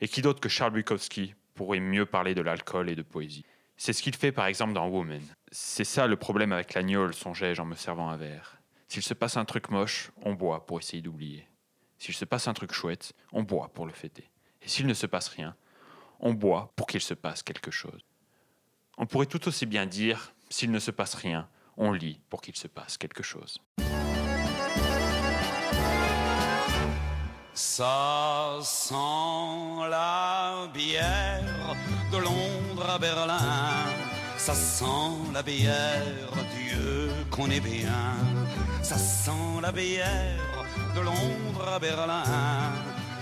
[0.00, 3.44] Et qui d'autre que Charles Bukowski pourrait mieux parler de l'alcool et de poésie?
[3.76, 5.22] C'est ce qu'il fait par exemple dans Woman.
[5.50, 8.58] C'est ça le problème avec l'agnole, songeais-je en me servant un verre.
[8.88, 11.48] S'il se passe un truc moche, on boit pour essayer d'oublier.
[11.98, 14.30] S'il se passe un truc chouette, on boit pour le fêter.
[14.62, 15.56] Et s'il ne se passe rien,
[16.20, 18.04] on boit pour qu'il se passe quelque chose.
[18.96, 22.56] On pourrait tout aussi bien dire, s'il ne se passe rien, on lit pour qu'il
[22.56, 23.58] se passe quelque chose.
[27.54, 28.94] Ça sent
[29.88, 31.76] la bière
[32.10, 33.38] de Londres à Berlin.
[34.36, 38.16] Ça sent la bière, Dieu qu'on est bien.
[38.82, 40.64] Ça sent la bière
[40.96, 42.24] de Londres à Berlin.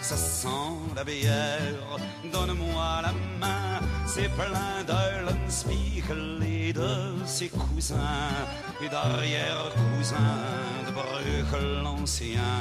[0.02, 0.48] Ça sent
[0.96, 1.96] la bière,
[2.32, 3.80] donne-moi la main.
[4.04, 8.34] C'est plein d'Eulenspiegel et de ses cousins
[8.82, 10.16] et d'arrière-cousins
[10.86, 12.52] de Bruegel l'ancien.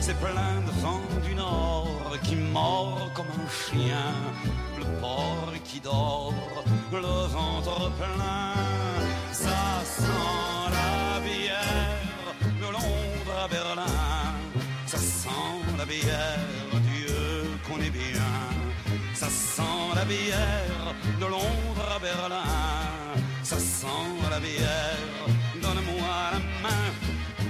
[0.00, 4.12] C'est plein de vent du nord qui mord comme un chien.
[4.78, 6.34] Le porc qui dort,
[6.92, 8.52] le ventre plein.
[9.32, 12.02] Ça sent la bière
[12.60, 14.34] de Londres à Berlin.
[14.86, 15.28] Ça sent
[15.78, 16.38] la bière,
[19.14, 19.62] Ça sent
[19.94, 22.44] la bière de Londres à Berlin.
[23.42, 23.86] Ça sent
[24.30, 25.26] la bière,
[25.62, 26.86] donne-moi la main.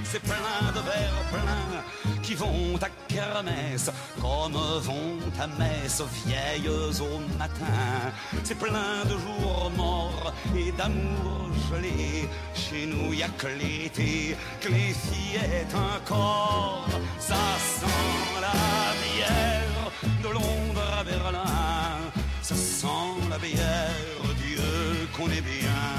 [0.03, 1.83] C'est plein de verres pleins
[2.21, 3.89] qui vont à kermesse,
[4.21, 8.11] comme vont à messe vieilles au matin.
[8.43, 12.29] C'est plein de jours morts et d'amour gelé.
[12.53, 16.87] Chez nous, y a que l'été, que les fillettes encore.
[17.19, 18.51] Ça sent la
[19.01, 19.60] bière
[20.03, 22.11] de Londres à Berlin.
[22.41, 25.91] Ça sent la bière, Dieu qu'on est bien.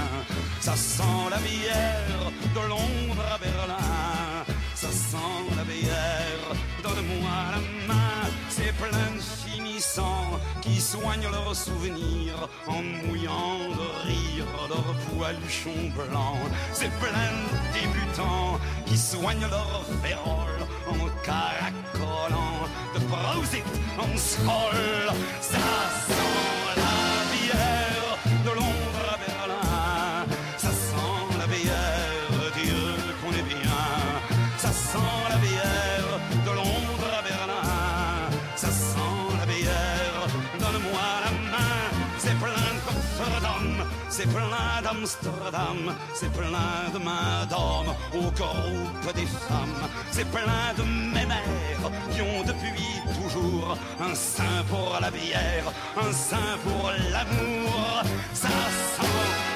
[0.60, 4.44] Ça sent la bière de Londres à Berlin.
[4.74, 6.46] Ça sent la bière,
[6.82, 8.30] donne-moi la main.
[8.48, 16.50] C'est plein de finissants qui soignent leurs souvenirs en mouillant de rire leurs poiluchons blancs.
[16.72, 22.61] C'est plein de débutants qui soignent leurs féroles en caracolant
[23.02, 23.64] de Prosit
[23.98, 25.14] en sol.
[25.40, 25.58] Ça
[26.06, 26.61] sent
[44.12, 49.88] c'est plein d'Amsterdam, c'est plein de mains d'hommes au groupe des femmes.
[50.10, 56.58] C'est plein de mémères qui ont depuis toujours un sein pour la bière, un sein
[56.62, 58.02] pour l'amour.
[58.34, 58.48] Ça
[58.96, 59.06] sent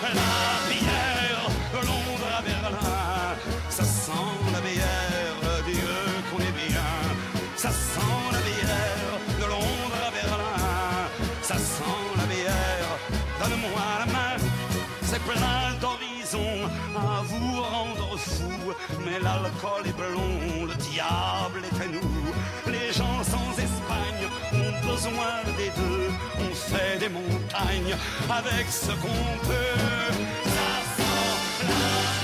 [0.02, 1.05] la bière
[16.34, 18.72] à vous rendre fou.
[19.04, 22.72] Mais l'alcool est blond, le diable est à nous.
[22.72, 26.10] Les gens sans Espagne ont besoin des deux.
[26.40, 27.96] On fait des montagnes
[28.28, 29.82] avec ce qu'on peut.
[30.54, 32.15] Ça sent la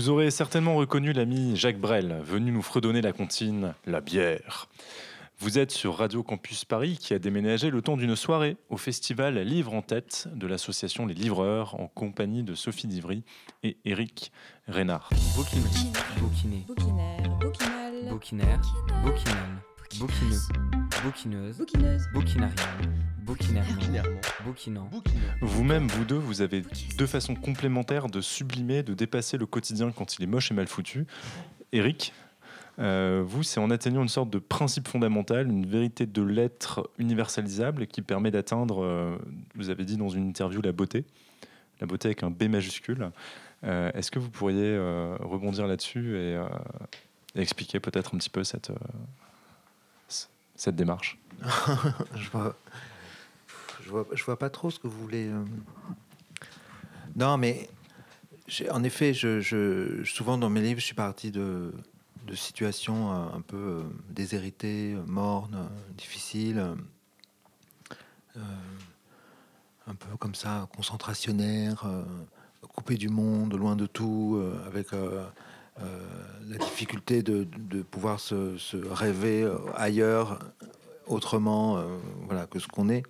[0.00, 4.66] Vous aurez certainement reconnu l'ami Jacques Brel, venu nous fredonner la comptine La bière.
[5.38, 9.38] Vous êtes sur Radio Campus Paris qui a déménagé le temps d'une soirée au festival
[9.40, 13.24] Livre en tête de l'association Les Livreurs en compagnie de Sophie Divry
[13.62, 14.32] et Éric
[14.68, 15.10] Reynard.
[18.08, 18.56] Bouquinal.
[19.98, 20.48] Bouquineuse.
[21.02, 21.58] Bouquineuse.
[22.12, 22.56] Bouquinarial.
[23.22, 24.20] Bouquinairement.
[24.44, 24.90] Bouquinant.
[25.40, 26.62] Vous-même, vous deux, vous avez
[26.96, 30.68] deux façons complémentaires de sublimer, de dépasser le quotidien quand il est moche et mal
[30.68, 31.06] foutu.
[31.72, 32.12] Eric,
[32.78, 37.86] euh, vous, c'est en atteignant une sorte de principe fondamental, une vérité de l'être universalisable
[37.86, 39.16] qui permet d'atteindre, euh,
[39.56, 41.04] vous avez dit dans une interview, la beauté.
[41.80, 43.10] La beauté avec un B majuscule.
[43.64, 46.46] Euh, Est-ce que vous pourriez euh, rebondir là-dessus et, euh,
[47.34, 48.74] et expliquer peut-être un petit peu cette, euh,
[50.60, 51.18] cette démarche
[52.16, 52.54] je vois,
[53.82, 55.26] je vois, je vois pas trop ce que vous voulez.
[55.28, 55.42] euh.
[57.16, 57.70] Non, mais
[58.70, 61.72] en effet, je, je- souvent dans mes livres, je suis parti de,
[62.26, 66.62] de situations euh, un peu euh, déshéritées, mornes, difficiles,
[69.86, 72.04] un peu comme ça, concentrationnaires, euh,
[72.74, 75.24] coupé du monde, loin de tout, avec euh,
[76.48, 80.38] la difficulté de, pouvoir se, rêver euh, ailleurs,
[81.06, 81.84] autrement, euh,
[82.26, 83.02] voilà, que ce qu'on est,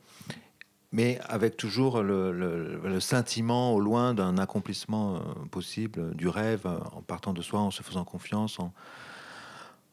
[0.92, 7.02] mais avec toujours le, sentiment au loin d'un accomplissement euh, possible, du rêve, euh, en
[7.02, 8.72] partant de soi, en se faisant confiance, en,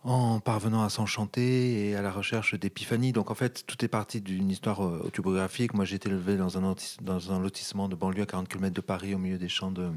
[0.03, 3.11] en parvenant à s'enchanter et à la recherche d'épiphanie.
[3.11, 5.73] Donc en fait, tout est parti d'une histoire euh, autobiographique.
[5.75, 8.81] Moi, j'ai été élevé dans un, dans un lotissement de banlieue à 40 km de
[8.81, 9.91] Paris, au milieu des champs de,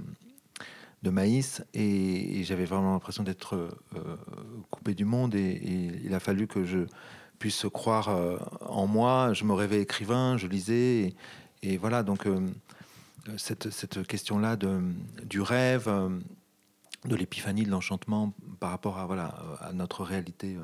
[1.03, 3.57] de maïs, et, j'avais vraiment l'impression d'être
[3.97, 4.17] euh,
[4.71, 5.35] coupé du monde.
[5.35, 6.81] Et, il a fallu que je
[7.39, 9.33] puisse croire euh, en moi.
[9.33, 11.15] Je me rêvais écrivain, je lisais,
[11.63, 12.03] et, voilà.
[12.03, 12.41] Donc euh,
[13.37, 15.89] cette, cette question-là du rêve.
[17.07, 20.59] de l'épiphanie, de l'enchantement par rapport à, voilà, à notre réalité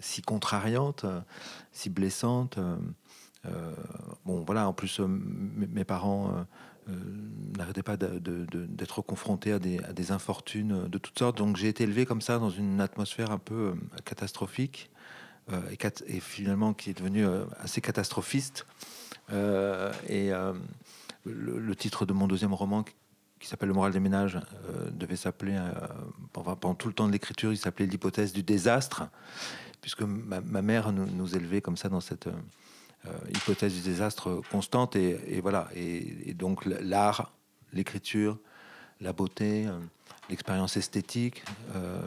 [0.00, 1.06] si contrariante,
[1.72, 2.58] si blessante.
[4.26, 6.46] bon, voilà, en plus, mes parents
[6.88, 6.92] euh,
[7.56, 11.36] n'arrêtaient pas d'être confrontés à des, infortunes de toutes sortes.
[11.38, 13.74] Donc, j'ai été élevé comme ça dans une atmosphère un peu euh,
[14.04, 14.90] catastrophique
[15.52, 17.26] euh, et, et finalement qui est devenue
[17.60, 18.66] assez catastrophiste.
[19.30, 20.30] Et
[21.24, 22.82] le, titre de mon deuxième roman,
[23.38, 24.40] qui- s'appelle Le moral des ménages,
[24.92, 25.58] devait s'appeler,
[26.32, 29.04] pendant, tout le temps de l'écriture, il s'appelait l'hypothèse du désastre,
[29.82, 32.28] puisque ma, mère nous, élevait comme ça dans cette
[33.34, 34.96] hypothèse du désastre constante.
[34.96, 37.32] Et, voilà, et, donc l'art,
[37.72, 38.38] l'écriture,
[39.00, 39.78] la beauté, euh,
[40.28, 41.42] l'expérience esthétique,
[41.74, 42.00] euh,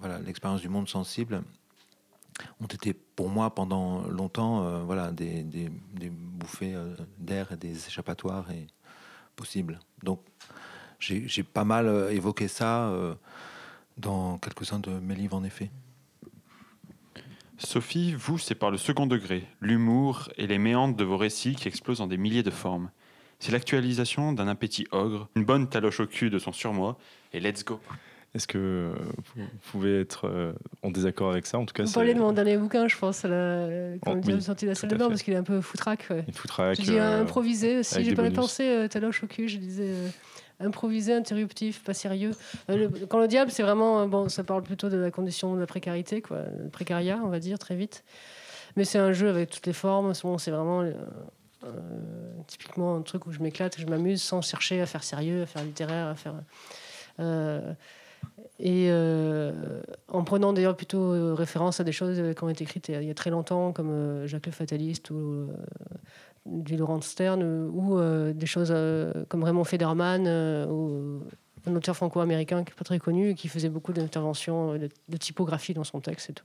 [0.00, 1.42] voilà, l'expérience du monde sensible
[2.60, 5.44] ont été pour moi pendant longtemps euh, voilà, des,
[6.10, 8.66] bouffées euh, d'air et des échappatoires et
[9.36, 9.78] possibles.
[10.02, 10.20] Donc
[10.98, 13.14] j'ai pas mal euh, évoqué ça euh,
[13.98, 15.70] dans quelques-uns de mes livres en effet.
[17.58, 21.68] Sophie, vous, c'est par le second degré, l'humour et les méandres de vos récits qui
[21.68, 22.90] explosent en des milliers de formes.
[23.38, 26.98] C'est l'actualisation d'un appétit ogre, une bonne taloche au cul de son surmoi,
[27.32, 27.80] et let's go.
[28.34, 28.92] Est-ce que
[29.34, 31.58] vous pouvez être euh, en désaccord avec ça?
[31.58, 33.66] En tout cas, c'est parlez de mon dernier bouquin, je pense, la...
[34.02, 35.62] quand Oh, oui, est sorti de la salle de bain, parce qu'il est un peu
[35.62, 36.06] foutraque.
[36.10, 36.24] Ouais.
[36.28, 36.76] une foutraque.
[36.76, 40.08] Je dis euh, improvisé aussi, j'ai pas pensé euh, taloche au cul, je disais euh,
[40.60, 42.32] improvisé, interruptif, pas sérieux.
[42.70, 45.60] Euh, quand le diable, c'est vraiment, euh, bon, ça parle plutôt de la condition de
[45.60, 48.04] la précarité, quoi, le précariat, on va dire, très vite.
[48.76, 50.92] Mais c'est un jeu avec toutes les formes, c'est vraiment euh,
[52.46, 55.62] typiquement un truc où je m'éclate, je m'amuse sans chercher à faire sérieux, à faire
[55.64, 56.34] littéraire, à faire.
[58.60, 58.90] et
[60.08, 63.14] en prenant d'ailleurs plutôt référence à des choses qui ont été écrites il y a-
[63.14, 65.48] très longtemps, comme Jacques le Fataliste ou
[66.46, 71.22] du Laurent Stern, ou euh, des choses euh, comme Raymond Federman, euh, ou
[71.66, 75.16] un auteur franco-américain qui n'est pas très connu et qui faisait beaucoup d'interventions, de, de
[75.16, 76.44] typographie dans son texte et tout.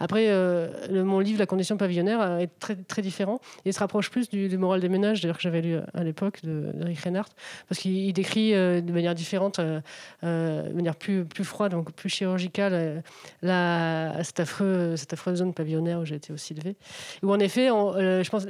[0.00, 0.68] Après, euh,
[1.04, 4.56] mon livre La condition pavillonnaire euh, est très, très différent et se rapproche plus du,
[4.58, 7.30] moral des ménages, d'ailleurs que j'avais lu à l'époque de, de Reinhardt,
[7.68, 9.80] parce qu'il il décrit euh, de manière différente, euh,
[10.24, 13.02] euh, de manière plus, plus froide, donc plus chirurgicale,
[13.44, 16.76] euh, cette, affreuse zone pavillonnaire où j'ai été aussi élevé.
[17.22, 18.46] Où en effet, euh, je pense,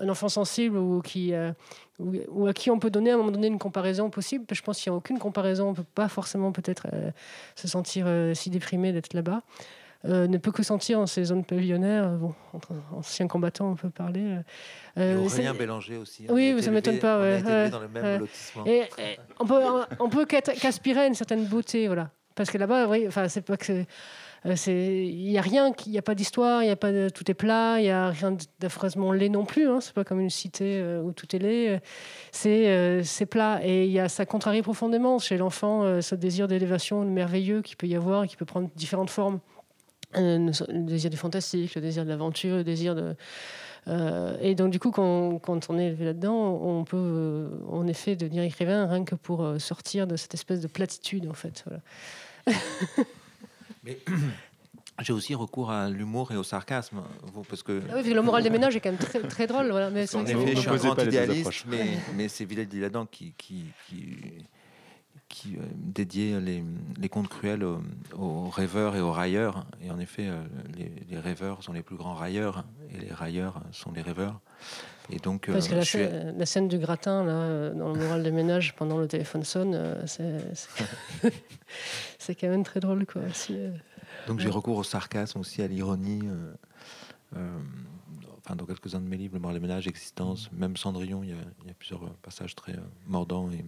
[0.00, 1.02] un enfant sensible ou,
[2.00, 4.80] euh, à qui on peut donner à un moment donné une comparaison possible, je pense
[4.80, 7.10] qu'il n'y a aucune comparaison, on ne peut pas forcément peut-être euh,
[7.54, 9.42] se sentir euh, si déprimé d'être là-bas.
[10.04, 13.74] Euh, ne peut que sentir dans ces zones pavillonnaires, euh, bon, entre anciens combattants, on
[13.76, 14.20] peut parler.
[14.24, 14.40] euh,
[14.96, 16.26] Et euh, Aurélien c'est- Bélanger aussi.
[16.28, 18.02] Oui, mais été ça m'étonne élevé- pas, On a été élevé ouais, dans le même
[18.04, 18.18] ouais.
[18.18, 18.66] lotissement.
[18.66, 19.60] Et, et on peut,
[20.00, 22.10] on peut qu'aspirer à une certaine beauté, voilà.
[22.34, 23.72] Parce que là-bas, oui, enfin, c'est pas que
[24.44, 27.08] euh, Il n'y a rien, qui- il n'y a pas d'histoire, il a pas de,
[27.08, 29.68] tout est plat, il n'y a rien d'affreusement laid non plus.
[29.68, 31.80] Hein, c'est pas comme une cité euh, où tout est laid.
[32.32, 33.60] C'est euh, c'est plat.
[33.62, 37.76] Et il y a, ça contrarie profondément chez l'enfant euh, ce désir d'élévation merveilleux qu'il
[37.76, 39.38] peut y avoir et qui peut prendre différentes formes.
[40.16, 43.14] Euh, le désir du fantastique, le désir de l'aventure, le désir de.
[43.88, 47.86] Euh, et donc, du coup, quand, quand on est élevé là-dedans, on peut, euh, en
[47.88, 51.64] effet, devenir écrivain rien que pour euh, sortir de cette espèce de platitude, en fait.
[51.66, 51.80] Voilà.
[53.84, 53.98] Mais
[55.02, 56.98] j'ai aussi recours à l'humour et au sarcasme.
[57.32, 59.20] vous, Parce que, Ah oui, parce que le moral des ménages est quand même très,
[59.20, 59.70] très drôle.
[59.70, 59.90] Voilà.
[59.90, 61.64] Mais en c'est- effet, je suis un grand idéaliste,
[62.16, 63.64] mais c'est Villette Diladan qui, qui,
[65.32, 66.62] qui, euh, dédiait les,
[67.00, 67.80] les contes cruels aux,
[68.18, 69.66] aux rêveurs et aux railleurs.
[69.82, 70.42] Et en effet, euh,
[70.76, 72.64] les, les rêveurs sont les plus grands railleurs,
[72.94, 74.40] et les railleurs sont les rêveurs.
[75.10, 77.98] Et donc, euh, Parce que la, suis- scène, la scène du gratin, là, dans le
[77.98, 79.96] moral des ménages, pendant le téléphone sonne,
[82.18, 83.06] c'est quand même très drôle.
[83.06, 83.72] Quoi, euh.
[84.26, 86.20] Donc j'ai recours au sarcasme aussi, à l'ironie.
[86.24, 86.52] euh,
[87.36, 87.58] euh,
[88.44, 91.32] enfin, dans quelques-uns de mes livres, Le moral des ménages, Existence, même Cendrillon, il y
[91.32, 92.74] a, il y a plusieurs passages très
[93.06, 93.50] mordants.
[93.50, 93.64] Et,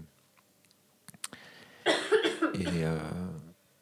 [2.54, 2.98] et, euh,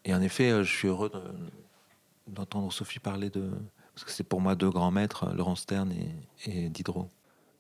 [0.05, 3.51] et en effet, euh, je suis heureux de- d'entendre Sophie parler de...
[3.95, 6.09] Parce que c'est pour moi deux grands maîtres, Laurent Stern et,
[6.47, 7.09] et Diderot.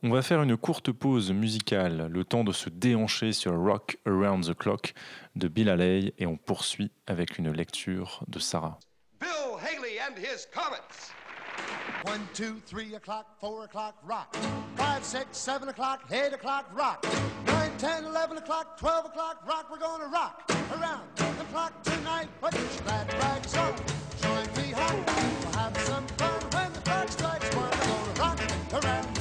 [0.02, 4.46] On va faire une courte pause musicale, le temps de se déhancher sur Rock Around
[4.46, 4.94] the Clock
[5.36, 8.80] de Bill Haley et on poursuit avec une lecture de Sarah.
[9.20, 9.28] Bill
[9.60, 11.12] Haley and his Comets.
[12.04, 14.34] One, two, three o'clock, four o'clock, rock.
[14.74, 17.06] Five, six, seven o'clock, eight o'clock, rock.
[17.46, 19.70] Nine, ten, eleven o'clock, twelve o'clock, rock.
[19.70, 20.50] We're gonna rock
[20.80, 22.28] around the clock tonight.
[22.40, 23.74] Put your glad rags on,
[24.22, 25.04] join me home.
[25.06, 27.70] We'll have some fun when the clock strikes one.
[27.70, 29.11] We're gonna rock around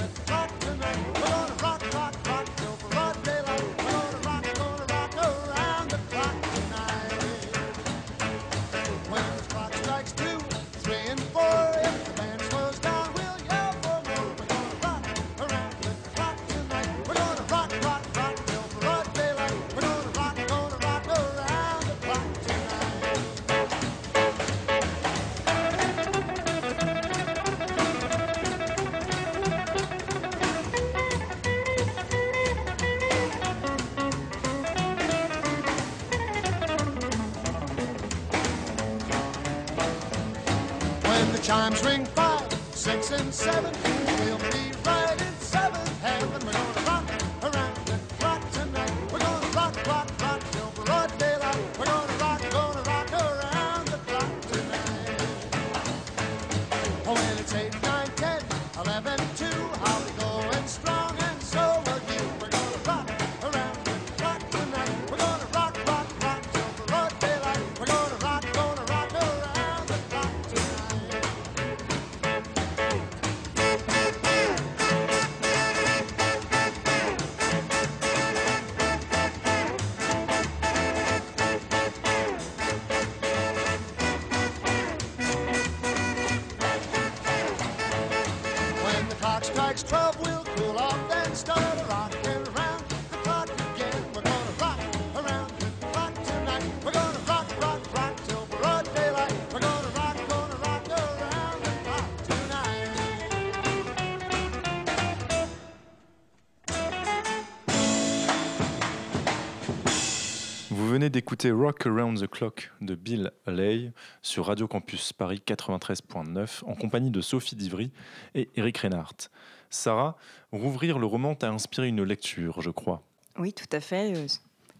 [111.11, 113.91] d'écouter Rock Around the Clock de Bill Haley
[114.21, 117.91] sur Radio Campus Paris 93.9 en compagnie de Sophie Divry
[118.33, 119.29] et Eric Reinhardt.
[119.69, 120.15] Sarah,
[120.53, 123.03] rouvrir le roman t'a inspiré une lecture, je crois.
[123.37, 124.15] Oui, tout à fait.
[124.15, 124.25] euh,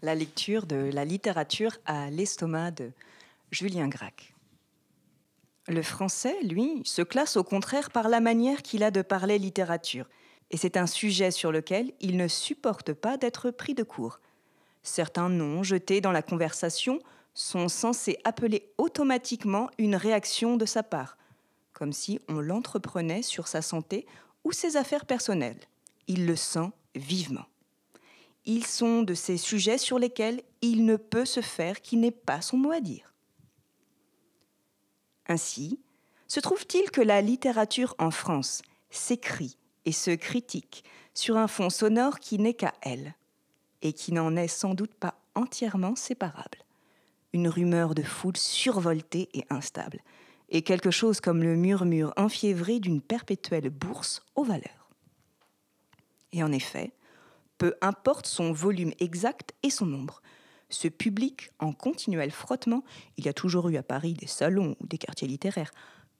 [0.00, 2.90] La lecture de la littérature à l'estomac de
[3.50, 4.34] Julien Gracq.
[5.68, 10.06] Le français, lui, se classe au contraire par la manière qu'il a de parler littérature.
[10.50, 14.18] Et c'est un sujet sur lequel il ne supporte pas d'être pris de court.
[14.82, 17.00] Certains noms jetés dans la conversation
[17.34, 21.16] sont censés appeler automatiquement une réaction de sa part,
[21.72, 24.06] comme si on l'entreprenait sur sa santé
[24.44, 25.60] ou ses affaires personnelles.
[26.08, 27.46] Il le sent vivement.
[28.44, 32.42] Ils sont de ces sujets sur lesquels il ne peut se faire qu'il n'ait pas
[32.42, 33.14] son mot à dire.
[35.28, 35.78] Ainsi,
[36.26, 42.18] se trouve-t-il que la littérature en France s'écrit et se critique sur un fond sonore
[42.18, 43.14] qui n'est qu'à elle,
[43.82, 46.58] et qui n'en est sans doute pas entièrement séparable.
[47.32, 50.00] Une rumeur de foule survoltée et instable,
[50.48, 54.90] et quelque chose comme le murmure enfiévré d'une perpétuelle bourse aux valeurs.
[56.32, 56.92] Et en effet,
[57.58, 60.22] peu importe son volume exact et son nombre,
[60.68, 62.82] ce public en continuel frottement,
[63.16, 65.72] il y a toujours eu à Paris des salons ou des quartiers littéraires,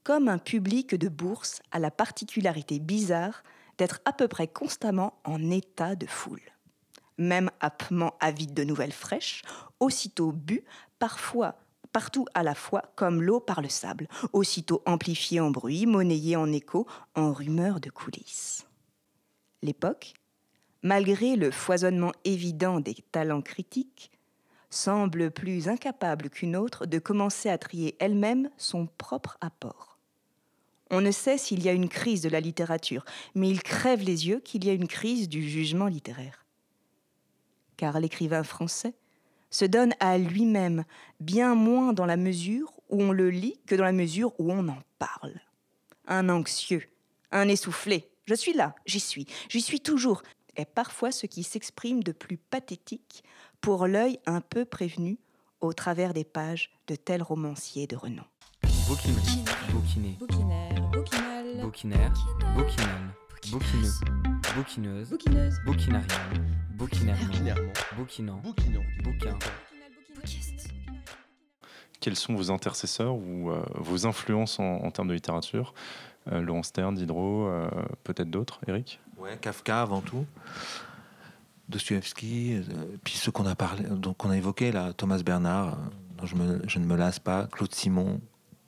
[0.04, 3.42] comme un public de bourse a la particularité bizarre
[3.78, 6.40] d'être à peu près constamment en état de foule.
[7.18, 9.42] Même apement avide de nouvelles fraîches,
[9.80, 10.64] aussitôt bu,
[10.98, 11.56] parfois
[11.92, 16.50] partout à la fois, comme l'eau par le sable, aussitôt amplifié en bruit, monnayé en
[16.50, 18.66] écho, en rumeur de coulisses.
[19.62, 20.14] L'époque,
[20.82, 24.10] malgré le foisonnement évident des talents critiques,
[24.70, 29.98] semble plus incapable qu'une autre de commencer à trier elle-même son propre apport.
[30.90, 33.04] On ne sait s'il y a une crise de la littérature,
[33.34, 36.41] mais il crève les yeux qu'il y a une crise du jugement littéraire.
[37.82, 38.94] Car l'écrivain français
[39.50, 40.84] se donne à lui-même
[41.18, 44.68] bien moins dans la mesure où on le lit que dans la mesure où on
[44.68, 45.34] en parle.
[46.06, 46.84] Un anxieux,
[47.32, 50.22] un essoufflé, je suis là, j'y suis, j'y suis toujours,
[50.54, 53.24] est parfois ce qui s'exprime de plus pathétique
[53.60, 55.18] pour l'œil un peu prévenu
[55.60, 58.22] au travers des pages de tels romanciers de renom.
[63.50, 63.90] Bouquineux,
[64.56, 65.60] bouquineuse, Bouquineuse.
[65.64, 66.06] bouquinarial,
[66.76, 68.40] bouquinarion, bouquinant,
[69.02, 69.38] bouquin.
[72.00, 75.72] Quels sont vos intercesseurs ou euh, vos influences en, en termes de littérature?
[76.30, 77.68] Euh, Laurent Stern, Diderot, euh,
[78.04, 79.00] peut-être d'autres, Eric?
[79.18, 80.24] Ouais, Kafka avant tout.
[81.68, 82.62] Dostoevsky, euh,
[83.04, 85.76] puis ceux qu'on a parlé, donc qu'on a évoqué là, Thomas Bernard, euh,
[86.18, 88.20] dont je, me- je ne me lasse pas, Claude Simon,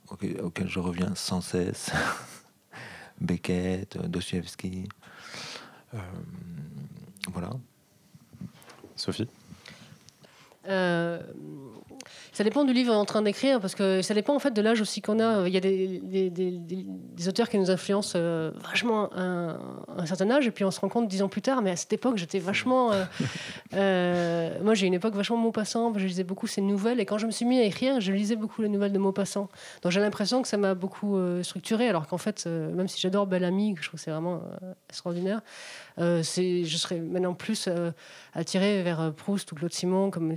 [0.07, 1.91] auquel, auquel je reviens sans cesse,
[3.21, 4.87] Beckett, euh, Dostoevsky,
[5.93, 5.97] Euh,
[7.31, 7.51] voilà.
[8.95, 9.27] Sophie?
[10.67, 11.19] Euh,
[12.33, 14.81] ça dépend du livre en train d'écrire, parce que ça dépend en fait de l'âge
[14.81, 15.47] aussi qu'on a.
[15.47, 19.21] Il y a des, des- des- des- des auteurs qui nous influencent euh, vachement à
[19.21, 19.57] un, à
[19.99, 21.75] un certain âge, et puis on se rend compte dix ans plus tard, mais à
[21.77, 22.91] cette époque j'étais vachement.
[23.73, 27.25] euh, moi j'ai une époque vachement Maupassant, je lisais beaucoup ses nouvelles, et quand je
[27.25, 29.47] me suis mis à écrire, je lisais beaucoup les nouvelles de Maupassant.
[29.81, 33.45] Donc j'ai l'impression que ça m'a beaucoup structuré, alors qu'en fait, même si j'adore Belle
[33.45, 34.41] Amie, que je trouve que c'est vraiment
[34.89, 35.41] extraordinaire,
[35.97, 37.91] je serais maintenant plus euh,
[38.33, 40.33] attirée vers euh, Proust ou Claude Simon comme,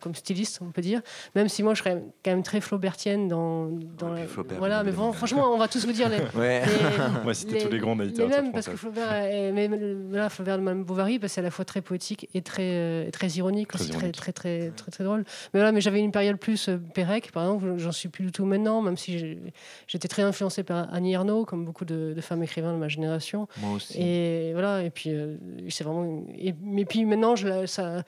[0.00, 1.00] comme styliste, on peut dire.
[1.34, 3.66] Même si moi, je serais quand même très flaubertienne dans.
[3.98, 6.18] dans la- Flaubert, voilà, mais bon, franchement, on va tous vous dire les.
[6.34, 6.62] Ouais.
[7.22, 8.76] On va citer tous les grands les littérature mêmes, parce que.
[8.76, 9.68] Flaubert, est, mais
[10.10, 13.28] là, Flaubert de Madame Bovary, c'est à la fois très poétique et très, euh, très
[13.28, 15.24] ironique, Très très, très, très, très, très, drôle.
[15.52, 18.32] Mais voilà, mais j'avais une période plus euh, Pérec, par exemple, j'en suis plus du
[18.32, 19.38] tout maintenant, même si
[19.86, 23.48] j'étais très influencée par Annie Ernaux, comme beaucoup de, de femmes écrivains de ma génération.
[23.58, 24.00] Moi aussi.
[24.00, 25.36] Et voilà, et puis euh,
[25.68, 26.24] c'est vraiment.
[26.36, 28.02] Et, mais puis maintenant, je, ça,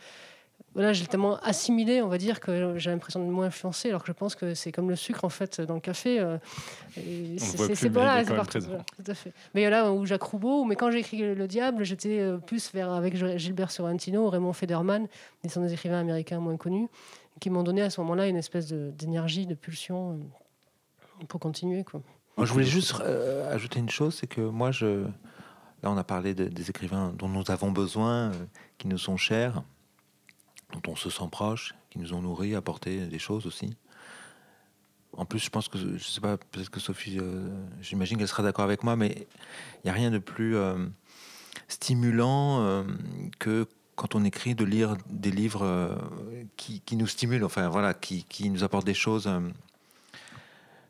[0.75, 4.09] voilà, j'ai tellement assimilé, on va dire, que j'ai l'impression de moins influencer, alors que
[4.09, 6.19] je pense que c'est comme le sucre en fait dans le café.
[6.19, 6.37] euh,
[6.97, 8.69] c'est- voilà, il est c'est présent.
[8.69, 9.33] voilà, tout à fait.
[9.55, 12.91] Mais là où Jacques Roubaud, mais quand j'ai écrit Le Diable, j'étais euh, plus vers
[12.91, 15.07] avec Gilbert Sorrentino, Raymond Federman,
[15.45, 16.89] des sont des écrivains américains moins connus,
[17.39, 21.85] qui m'ont donné à ce moment-là une espèce d'énergie, de, pulsion euh, pour continuer.
[21.85, 22.01] Quoi.
[22.37, 25.05] Moi, je voulais juste euh, ajouter une chose, c'est que moi, je...
[25.85, 28.47] là, on a parlé de- des écrivains dont nous avons besoin, euh,
[28.79, 29.63] qui nous sont chers,
[30.73, 33.77] dont on se sent proche, qui nous ont nourris, apporté des choses aussi.
[35.13, 37.49] En plus, je pense que, je sais pas, peut-être que Sophie, euh,
[37.83, 39.29] j'imagine qu'elle sera d'accord avec moi, mais
[39.77, 40.87] il n'y a rien de plus euh,
[41.69, 42.85] stimulant
[43.39, 45.97] que quand on écrit de lire des livres
[46.57, 49.31] qui, nous stimulent, enfin voilà, qui nous apportent des choses.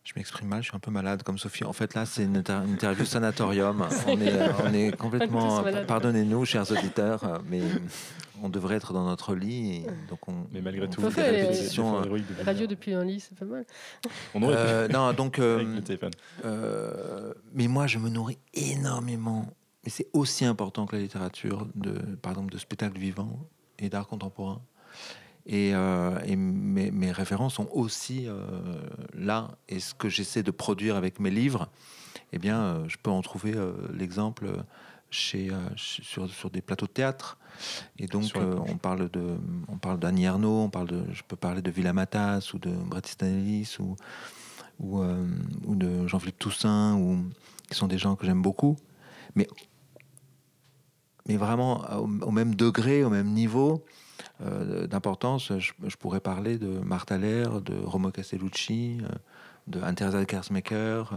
[0.04, 1.64] Je m'exprime mal, je suis un peu malade comme Sophie.
[1.64, 3.86] En fait, là, c'est une, inter- une interview sanatorium.
[4.06, 5.64] On est, on est complètement.
[5.86, 7.62] Pardonnez-nous, chers auditeurs, mais
[8.42, 9.76] on devrait être dans notre lit.
[9.76, 12.92] Et donc on, Mais malgré on tout, fait des les- répétitions, l'effort euh, Radio depuis
[12.92, 13.64] un lit, c'est pas mal.
[14.34, 14.60] On aurait pu.
[14.60, 15.38] euh, non, donc.
[15.40, 15.80] euh,
[16.44, 19.46] euh, mais moi, je me nourris énormément.
[19.84, 21.92] Mais c'est aussi important que la littérature, de,
[22.22, 23.38] par exemple, de spectacle vivant
[23.78, 24.60] et d'art contemporain.
[25.46, 28.46] Et, euh, et mes, mes références sont aussi euh,
[29.12, 29.50] là.
[29.68, 31.68] Et ce que j'essaie de produire avec mes livres,
[32.32, 33.54] eh bien, euh, je peux en trouver
[33.92, 34.46] l'exemple
[35.10, 37.38] chez, sur, sur des plateaux de théâtre.
[37.98, 39.36] Et donc, euh, on parle de,
[39.68, 42.74] on parle d'Annie Ernaux, on parle de, je peux parler de Villamatas ou de
[43.20, 43.96] Ellis ou
[44.80, 45.24] ou, euh,
[45.66, 47.24] ou de Jean-Philippe Toussaint, ou,
[47.68, 48.76] qui sont des gens que j'aime beaucoup,
[49.34, 49.46] mais,
[51.28, 53.84] mais vraiment au, au même degré, au même niveau
[54.88, 55.52] d'importance.
[55.58, 59.08] Je, je pourrais parler de Martha Lair, de Romo Castellucci, euh,
[59.66, 61.16] de Anne-Thérèse Kersmaker, euh,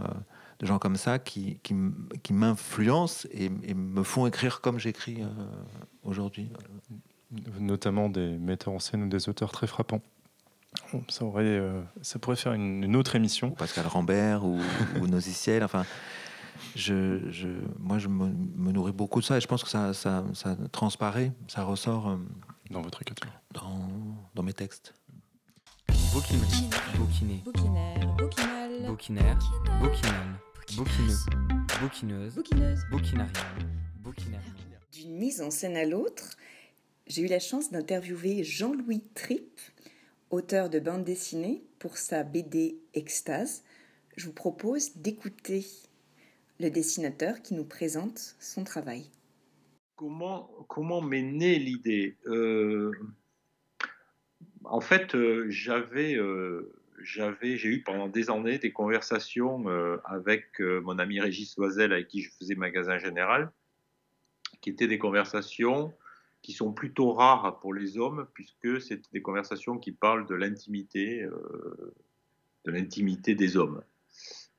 [0.60, 1.74] de gens comme ça qui, qui,
[2.22, 5.26] qui m'influencent et, et me font écrire comme j'écris euh,
[6.02, 6.50] aujourd'hui.
[7.60, 10.02] notamment des metteurs en scène ou des auteurs très frappants.
[11.08, 13.48] Ça, aurait, euh, ça pourrait faire une, une autre émission.
[13.48, 14.58] Ou Pascal Rambert ou,
[15.00, 15.64] ou Nosiciel.
[15.64, 15.84] Enfin,
[16.76, 17.48] je, je,
[17.78, 20.56] moi, je me, me nourris beaucoup de ça et je pense que ça, ça, ça
[20.72, 22.16] transparaît, ça ressort euh,
[22.70, 23.88] dans votre écriture, dans,
[24.34, 24.94] dans mes textes.
[26.12, 28.86] Bouquinerie, bouquiné, Bouquinaire, bouquinal.
[28.86, 29.38] bouquinaire,
[29.80, 30.38] bouquinal,
[31.80, 32.34] bouquineuse, Bouquineuse.
[32.90, 33.32] bouquinarial,
[34.00, 34.52] bouquinarion.
[34.92, 36.36] D'une mise en scène à l'autre,
[37.06, 39.60] j'ai eu la chance d'interviewer Jean-Louis Tripp,
[40.30, 43.62] auteur de bande dessinée, pour sa BD Extase.
[44.16, 45.64] Je vous propose d'écouter
[46.58, 49.08] le dessinateur qui nous présente son travail.
[49.98, 52.92] Comment, m'est née l'idée Euh,
[54.64, 56.72] en fait, euh, j'avais, euh,
[57.02, 59.66] j'avais, j'ai eu pendant des années des conversations
[60.04, 63.50] avec mon ami Régis Loisel, avec qui je faisais magasin général,
[64.60, 65.94] qui étaient des conversations
[66.42, 71.24] qui sont plutôt rares pour les hommes, puisque c'est des conversations qui parlent de l'intimité,
[72.64, 73.82] de l'intimité des hommes.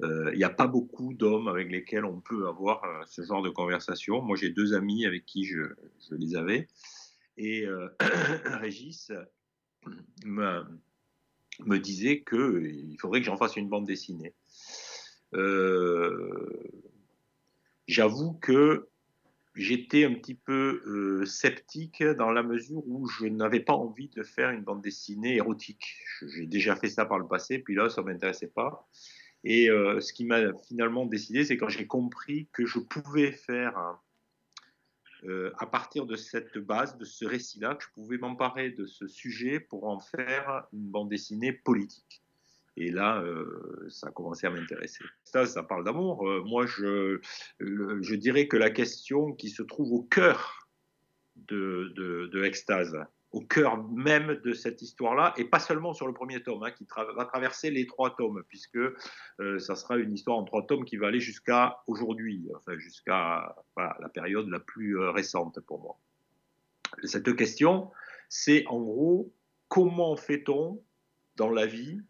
[0.01, 3.41] Euh, Il n'y a pas beaucoup d'hommes avec lesquels on peut avoir euh, ce genre
[3.41, 4.21] de conversation.
[4.21, 5.61] Moi, j'ai deux amis avec qui je,
[6.11, 6.67] les avais.
[7.37, 7.89] Et euh,
[8.45, 9.11] Régis
[10.25, 10.63] me,
[11.65, 14.33] me disait qu'il faudrait que j'en fasse une bande dessinée.
[17.87, 18.87] J'avoue que
[19.55, 24.51] j'étais un petit peu sceptique dans la mesure où je n'avais pas envie de faire
[24.51, 25.97] une bande dessinée érotique.
[26.21, 28.87] J'ai déjà fait ça par le passé, puis là, ça ne m'intéressait pas.
[29.43, 33.97] Et euh, ce qui m'a finalement décidé, c'est quand j'ai compris que je pouvais faire,
[35.23, 39.07] euh, à partir de cette base, de ce récit-là, que je pouvais m'emparer de ce
[39.07, 42.21] sujet pour en faire une bande dessinée politique.
[42.77, 45.03] Et là, euh, ça a commencé à m'intéresser.
[45.23, 46.23] Ça, ça parle d'amour.
[46.45, 50.69] Moi, je dirais que la question qui se trouve au cœur
[51.35, 52.97] de, de, de Extase,
[53.31, 56.87] au cœur même de cette histoire-là, et pas seulement sur le premier tome, hein, qui
[57.15, 60.97] va traverser les trois tomes, puisque euh, ça sera une histoire en trois tomes qui
[60.97, 65.99] va aller jusqu'à aujourd'hui, enfin jusqu'à voilà, la période la plus euh, récente pour moi.
[67.03, 67.91] Cette question,
[68.29, 69.31] c'est en gros
[69.67, 70.83] comment fait-on
[71.35, 72.01] dans la vie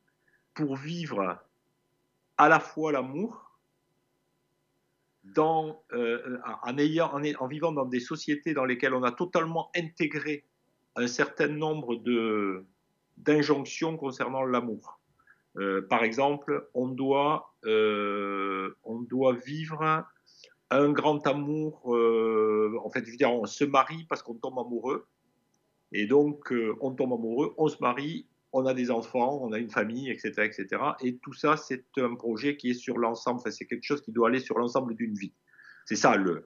[0.54, 1.44] pour vivre
[2.38, 3.46] à la fois l'amour,
[5.26, 6.40] dans, euh,
[6.78, 10.46] ayant, en, en vivant dans des sociétés dans lesquelles on a totalement intégré
[10.96, 12.66] un certain nombre de,
[13.18, 15.00] d'injonctions concernant l'amour.
[15.58, 20.06] Euh, par exemple, on doit, euh, on doit vivre
[20.70, 21.96] un grand amour.
[21.96, 25.08] euh, en fait, je veux dire, on se marie parce qu'on tombe amoureux.
[25.92, 29.72] Et donc, on tombe amoureux, on se marie, on a des enfants, on a une
[29.72, 30.44] famille, etc.
[30.44, 30.68] etc.
[31.02, 34.12] Et tout ça, c'est un projet qui est sur l'ensemble, enfin, c'est quelque chose qui
[34.12, 35.34] doit aller sur l'ensemble d'une vie.
[35.86, 36.46] C'est ça le,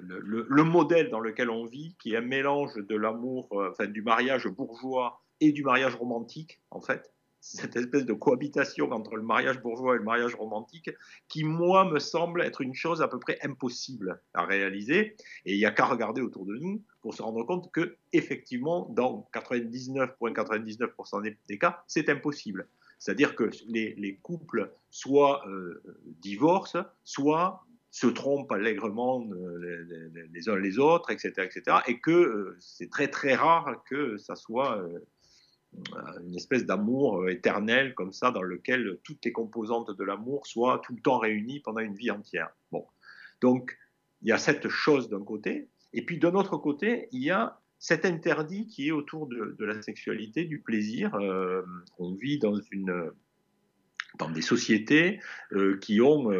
[0.00, 3.86] le, le, le, modèle dans lequel on vit, qui est un mélange de l'amour, euh,
[3.86, 7.12] du mariage bourgeois et du mariage romantique, en fait.
[7.40, 10.90] Cette espèce de cohabitation entre le mariage bourgeois et le mariage romantique,
[11.28, 15.16] qui, moi, me semble être une chose à peu près impossible à réaliser.
[15.44, 18.88] Et il n'y a qu'à regarder autour de nous pour se rendre compte que, effectivement,
[18.90, 22.68] dans 99,99% ,99 des cas, c'est impossible.
[22.98, 25.82] C'est-à-dire que les, les, couples soit euh,
[26.20, 27.66] divorcent, soit
[27.96, 33.08] se trompent allègrement euh, les, uns les autres, etc., etc., et que euh, c'est très
[33.08, 34.98] très rare que ça soit euh,
[36.22, 40.94] une espèce d'amour éternel comme ça, dans lequel toutes les composantes de l'amour soient tout
[40.94, 42.50] le temps réunies pendant une vie entière.
[42.70, 42.84] Bon,
[43.40, 43.78] donc
[44.20, 47.58] il y a cette chose d'un côté, et puis d'un autre côté, il y a
[47.78, 51.14] cet interdit qui est autour de, la sexualité, du plaisir.
[51.14, 51.62] Euh,
[51.98, 53.10] on vit dans, une,
[54.18, 55.18] dans des sociétés
[55.80, 56.30] qui ont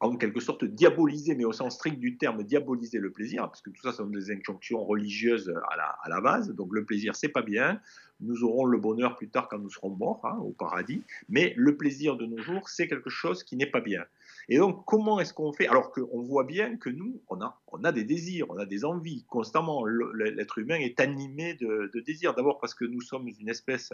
[0.00, 3.70] en quelque sorte diabolisé, mais au sens strict du terme, diabolisé le plaisir, parce que
[3.70, 6.50] tout ça sont des injonctions religieuses à la, à la base.
[6.54, 7.80] Donc le plaisir, c'est pas bien.
[8.20, 11.02] Nous aurons le bonheur plus tard quand nous serons morts, hein, au paradis.
[11.28, 14.04] Mais le plaisir de nos jours, c'est quelque chose qui n'est pas bien.
[14.48, 15.66] Et donc, comment est-ce qu'on fait?
[15.66, 18.84] Alors qu'on voit bien que nous, on a, on a des désirs, on a des
[18.84, 19.86] envies constamment.
[19.86, 22.34] L'être humain est animé de, de désirs.
[22.34, 23.92] D'abord parce que nous sommes une espèce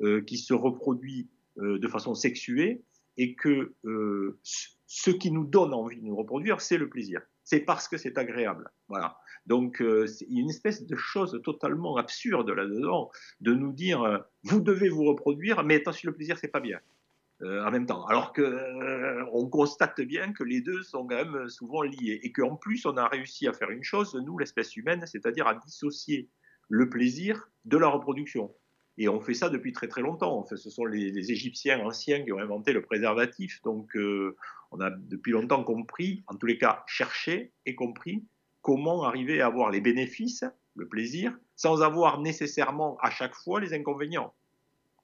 [0.00, 1.28] euh, qui se reproduit
[1.58, 2.82] euh, de façon sexuée
[3.20, 4.40] et que euh,
[4.86, 7.20] ce qui nous donne envie de nous reproduire, c'est le plaisir.
[7.44, 8.70] C'est parce que c'est agréable.
[8.88, 9.18] Voilà.
[9.44, 13.10] Donc, euh, il y a une espèce de chose totalement absurde là-dedans,
[13.42, 16.80] de nous dire, euh, vous devez vous reproduire, mais attention, le plaisir, c'est pas bien.
[17.42, 18.04] En même temps.
[18.04, 22.54] Alors que on constate bien que les deux sont quand même souvent liés et qu'en
[22.54, 26.28] plus on a réussi à faire une chose, nous l'espèce humaine, c'est-à-dire à dissocier
[26.68, 28.54] le plaisir de la reproduction.
[28.98, 30.36] Et on fait ça depuis très très longtemps.
[30.38, 33.62] En fait, ce sont les, Égyptiens anciens qui ont inventé le préservatif.
[33.62, 34.36] Donc euh,
[34.70, 38.24] on a depuis longtemps compris, en tous les cas cherché et compris
[38.62, 43.72] comment arriver à avoir les bénéfices, le plaisir, sans avoir nécessairement à chaque fois les
[43.72, 44.34] inconvénients,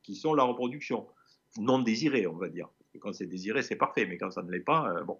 [0.03, 1.07] qui sont la reproduction
[1.59, 2.69] non désiré, on va dire.
[2.79, 5.19] Parce que quand c'est désiré, c'est parfait, mais quand ça ne l'est pas, euh, bon.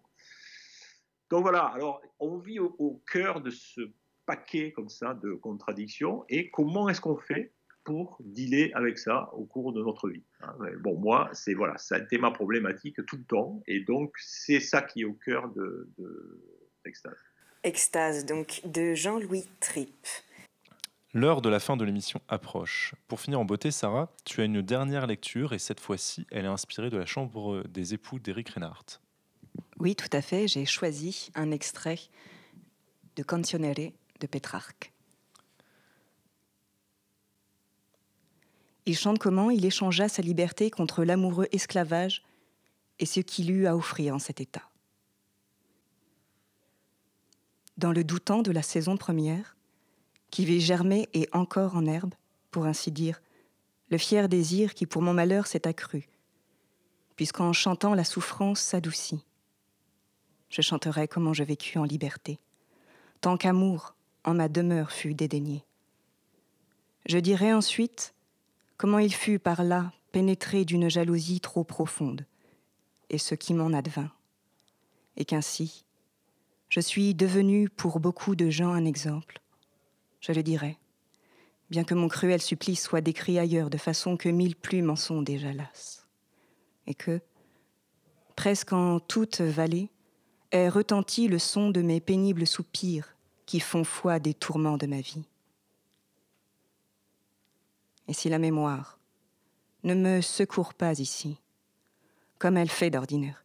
[1.31, 3.81] Donc voilà, alors on vit au, au, cœur de ce
[4.27, 7.53] paquet comme ça de contradictions, et comment est-ce qu'on fait
[7.87, 11.95] pour dealer avec ça au cours de notre vie hein Bon, moi, c'est voilà, ça
[11.95, 15.49] a été ma problématique tout le temps, et donc c'est ça qui est au cœur
[15.51, 16.43] de, de
[16.85, 17.17] Extase.
[17.63, 20.07] Extase, donc de Jean-Louis Tripp.
[21.15, 22.95] L'heure de la fin de l'émission approche.
[23.09, 26.49] Pour finir en beauté, Sarah, tu as une dernière lecture et cette fois-ci, elle est
[26.49, 29.01] inspirée de la chambre des époux d'Éric Reinhardt.
[29.79, 30.47] Oui, tout à fait.
[30.47, 31.99] J'ai choisi un extrait
[33.17, 34.93] de Canzionere de Pétrarque.
[38.87, 42.23] Il chante comment il échangea sa liberté contre l'amoureux esclavage
[42.99, 44.71] et ce qu'il eut à offrir en cet état.
[47.77, 49.57] Dans le temps de la saison première,
[50.31, 52.15] qui vit germer et encore en herbe,
[52.51, 53.21] pour ainsi dire,
[53.91, 56.09] le fier désir qui pour mon malheur s'est accru,
[57.17, 59.25] puisqu'en chantant la souffrance s'adoucit.
[60.49, 62.39] Je chanterai comment je vécus en liberté,
[63.21, 65.65] tant qu'amour en ma demeure fut dédaigné.
[67.07, 68.15] Je dirai ensuite
[68.77, 72.27] comment il fut par là pénétré d'une jalousie trop profonde,
[73.11, 74.11] et ce qui m'en advint,
[75.17, 75.85] et qu'ainsi
[76.69, 79.41] je suis devenu pour beaucoup de gens un exemple.
[80.21, 80.79] Je le dirai,
[81.71, 85.23] bien que mon cruel supplice soit décrit ailleurs de façon que mille plumes en sont
[85.23, 86.07] déjà lasses,
[86.87, 87.21] et que,
[88.35, 89.91] presque en toute vallée,
[90.51, 93.15] est retenti le son de mes pénibles soupirs
[93.47, 95.25] qui font foi des tourments de ma vie.
[98.09, 98.99] Et si la mémoire
[99.83, 101.41] ne me secourt pas ici,
[102.39, 103.45] comme elle fait d'ordinaire,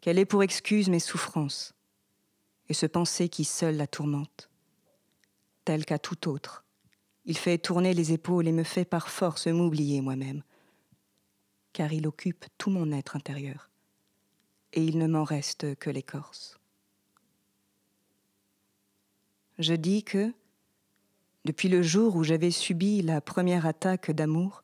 [0.00, 1.74] qu'elle ait pour excuse mes souffrances
[2.68, 4.48] et ce pensée qui seul la tourmente,
[5.64, 6.64] tel qu'à tout autre,
[7.24, 10.42] il fait tourner les épaules et me fait par force m'oublier moi-même,
[11.72, 13.70] car il occupe tout mon être intérieur,
[14.72, 16.58] et il ne m'en reste que l'écorce.
[19.58, 20.32] Je dis que,
[21.44, 24.62] depuis le jour où j'avais subi la première attaque d'amour,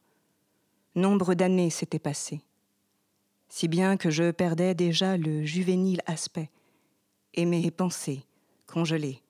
[0.94, 2.40] nombre d'années s'étaient passées,
[3.48, 6.50] si bien que je perdais déjà le juvénile aspect,
[7.34, 8.24] et mes pensées,
[8.66, 9.22] congelées,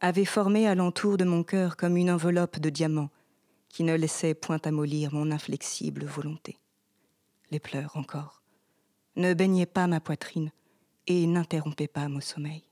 [0.00, 3.10] avaient formé alentour de mon cœur comme une enveloppe de diamants
[3.68, 6.58] qui ne laissait point amollir mon inflexible volonté.
[7.50, 8.42] Les pleurs encore
[9.16, 10.52] ne baignaient pas ma poitrine
[11.06, 12.67] et n'interrompaient pas mon sommeil.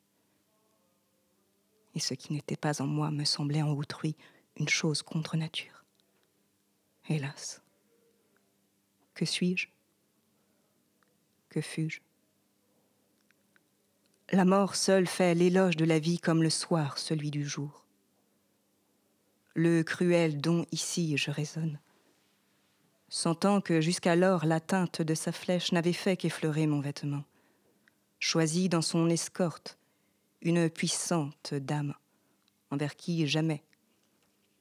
[1.96, 4.16] Et ce qui n'était pas en moi me semblait en autrui
[4.56, 5.86] une chose contre nature.
[7.08, 7.62] Hélas,
[9.14, 9.68] que suis-je?
[11.48, 12.00] Que fus-je?
[14.30, 17.86] La mort seule fait l'éloge de la vie comme le soir celui du jour.
[19.54, 21.80] Le cruel dont ici je raisonne,
[23.08, 27.24] sentant que jusqu'alors l'atteinte de sa flèche n'avait fait qu'effleurer mon vêtement,
[28.18, 29.78] choisit dans son escorte
[30.42, 31.94] une puissante dame
[32.70, 33.62] envers qui jamais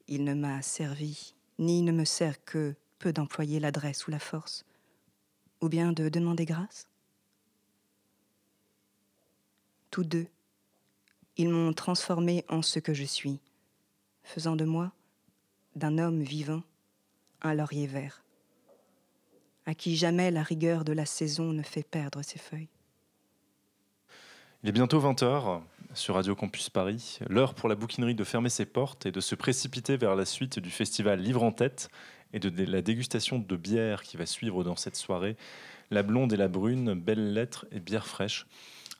[0.07, 4.65] il ne m'a servi, ni ne me sert que peu d'employer l'adresse ou la force,
[5.61, 6.88] ou bien de demander grâce
[9.89, 10.28] Tous deux,
[11.38, 13.39] ils m'ont transformé en ce que je suis,
[14.23, 14.91] faisant de moi,
[15.76, 16.63] d'un homme vivant,
[17.41, 18.23] un laurier vert,
[19.65, 22.74] à qui jamais la rigueur de la saison ne fait perdre ses feuilles.
[24.66, 25.61] Il est bientôt 20h
[25.93, 29.36] sur Radio Campus Paris, l'heure pour la bouquinerie de fermer ses portes et de se
[29.36, 31.89] précipiter vers la suite du festival Livre en tête
[32.34, 35.38] et de la dégustation de bière qui va suivre dans cette soirée,
[35.91, 38.47] La Blonde et la Brune, Belles Lettres et Bière fraîche.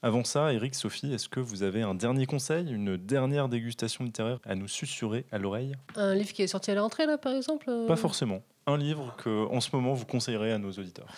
[0.04, 4.38] Avant ça, Eric, Sophie, est-ce que vous avez un dernier conseil, une dernière dégustation littéraire
[4.44, 5.74] à nous susurrer à l'oreille?
[5.96, 8.40] Un livre qui est sorti à la rentrée, là, par exemple euh Pas forcément.
[8.68, 11.08] Un livre que, en ce moment, vous conseillerez à nos auditeurs?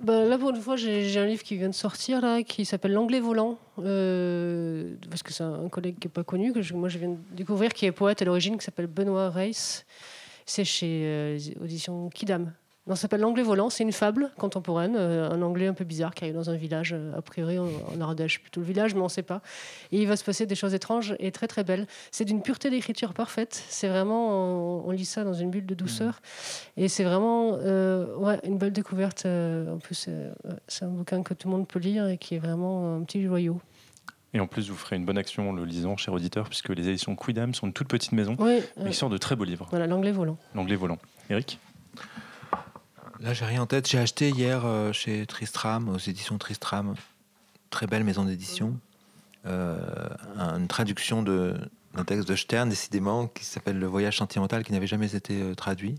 [0.00, 2.92] Bah, là, pour une fois, j'ai un livre qui vient de sortir, là, qui s'appelle
[2.92, 3.58] L'anglais volant.
[3.78, 7.16] euh, parce que c'est un collègue qui n'est pas connu, que moi je viens de
[7.32, 9.86] découvrir, qui est poète à l'origine, qui s'appelle Benoît Reiss.
[10.46, 12.52] C'est chez euh, les Auditions Kidam.
[12.86, 13.70] Non, ça s'appelle L'anglais volant.
[13.70, 16.92] C'est une fable contemporaine, euh, un anglais un peu bizarre qui arrive dans un village,
[16.92, 19.40] euh, a priori en, en Ardèche, plutôt le village, mais on ne sait pas.
[19.90, 21.86] Et il va se passer des choses étranges et très très belles.
[22.10, 23.64] C'est d'une pureté d'écriture parfaite.
[23.70, 26.20] C'est vraiment, on, on lit ça dans une bulle de douceur.
[26.76, 29.24] Et c'est vraiment euh, ouais, une belle découverte.
[29.24, 30.10] en plus,
[30.68, 33.22] c'est un bouquin que tout le monde peut lire et qui est vraiment un petit
[33.24, 33.60] joyau.
[34.34, 36.88] Et en plus, vous ferez une bonne action en le lisant, cher auditeur, puisque les
[36.88, 39.68] éditions Quidam sont une toute petite maison, Oui, mais qui sort de très beaux livres.
[39.70, 40.36] voilà, l'anglais volant.
[40.54, 40.98] L'anglais volant.
[41.30, 41.58] Eric
[43.20, 43.88] Là, j'ai rien en tête.
[43.88, 46.94] J'ai acheté hier euh, chez Tristram, aux éditions Tristram,
[47.70, 48.76] très belle maison d'édition,
[49.46, 49.78] euh,
[50.36, 54.86] un- une traduction d'un texte de Stern, décidément, qui s'appelle Le voyage sentimental, qui n'avait
[54.86, 55.96] jamais été euh, traduit.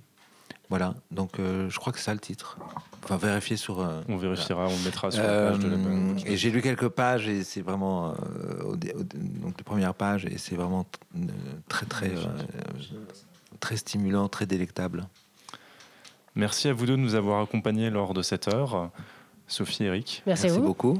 [0.69, 2.57] Voilà, donc je crois que c'est ça le titre.
[3.03, 3.87] Enfin, vérifier sur.
[4.09, 5.77] On vérifiera, on mettra sur la page de la
[6.25, 8.15] et j'ai lu quelques pages et c'est vraiment
[8.65, 10.87] au donc les premières pages et c'est vraiment
[11.69, 12.11] très très
[13.59, 15.07] très stimulant, très délectable.
[16.35, 18.91] Merci à vous deux de nous avoir accompagnés lors de cette heure.
[19.47, 20.23] Sophie et Eric.
[20.25, 20.65] Merci à Merci vous.
[20.65, 20.99] beaucoup.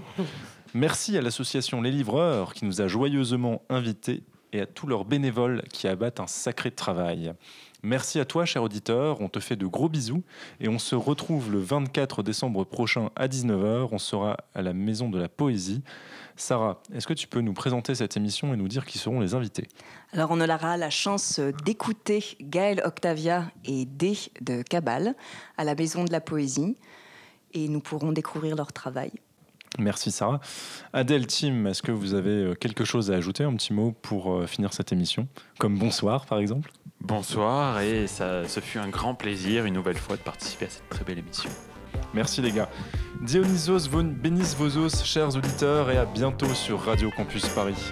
[0.74, 4.24] Merci à l'association Les Livreurs qui nous a joyeusement invités
[4.54, 7.34] et à tous leurs bénévoles qui abattent un sacré travail.
[7.84, 9.20] Merci à toi, cher auditeur.
[9.20, 10.24] On te fait de gros bisous
[10.60, 13.90] et on se retrouve le 24 décembre prochain à 19h.
[13.92, 15.84] On sera à la Maison de la Poésie.
[16.38, 19.34] Sarah, est-ce que tu peux nous présenter cette émission et nous dire qui seront les
[19.34, 19.68] invités?
[20.12, 25.16] Alors on aura la chance d'écouter Gaël Octavia et D de Cabal
[25.58, 26.78] à la Maison de la Poésie
[27.54, 29.12] et nous pourrons découvrir leur travail.
[29.80, 30.40] Merci Sarah.
[30.94, 34.34] Adèle, Tim, est-ce que vous avez euh, quelque chose à ajouter, un petit mot pour
[34.34, 35.28] euh, finir cette émission?
[35.60, 36.72] Comme bonsoir par exemple?
[37.02, 40.90] Bonsoir et ça, ce fut un grand plaisir une nouvelle fois de participer à cette
[40.90, 41.50] très belle émission.
[42.14, 42.70] Merci les gars.
[43.22, 47.92] Dionysos bénisse vos os, chers auditeurs, et à bientôt sur Radio Campus Paris.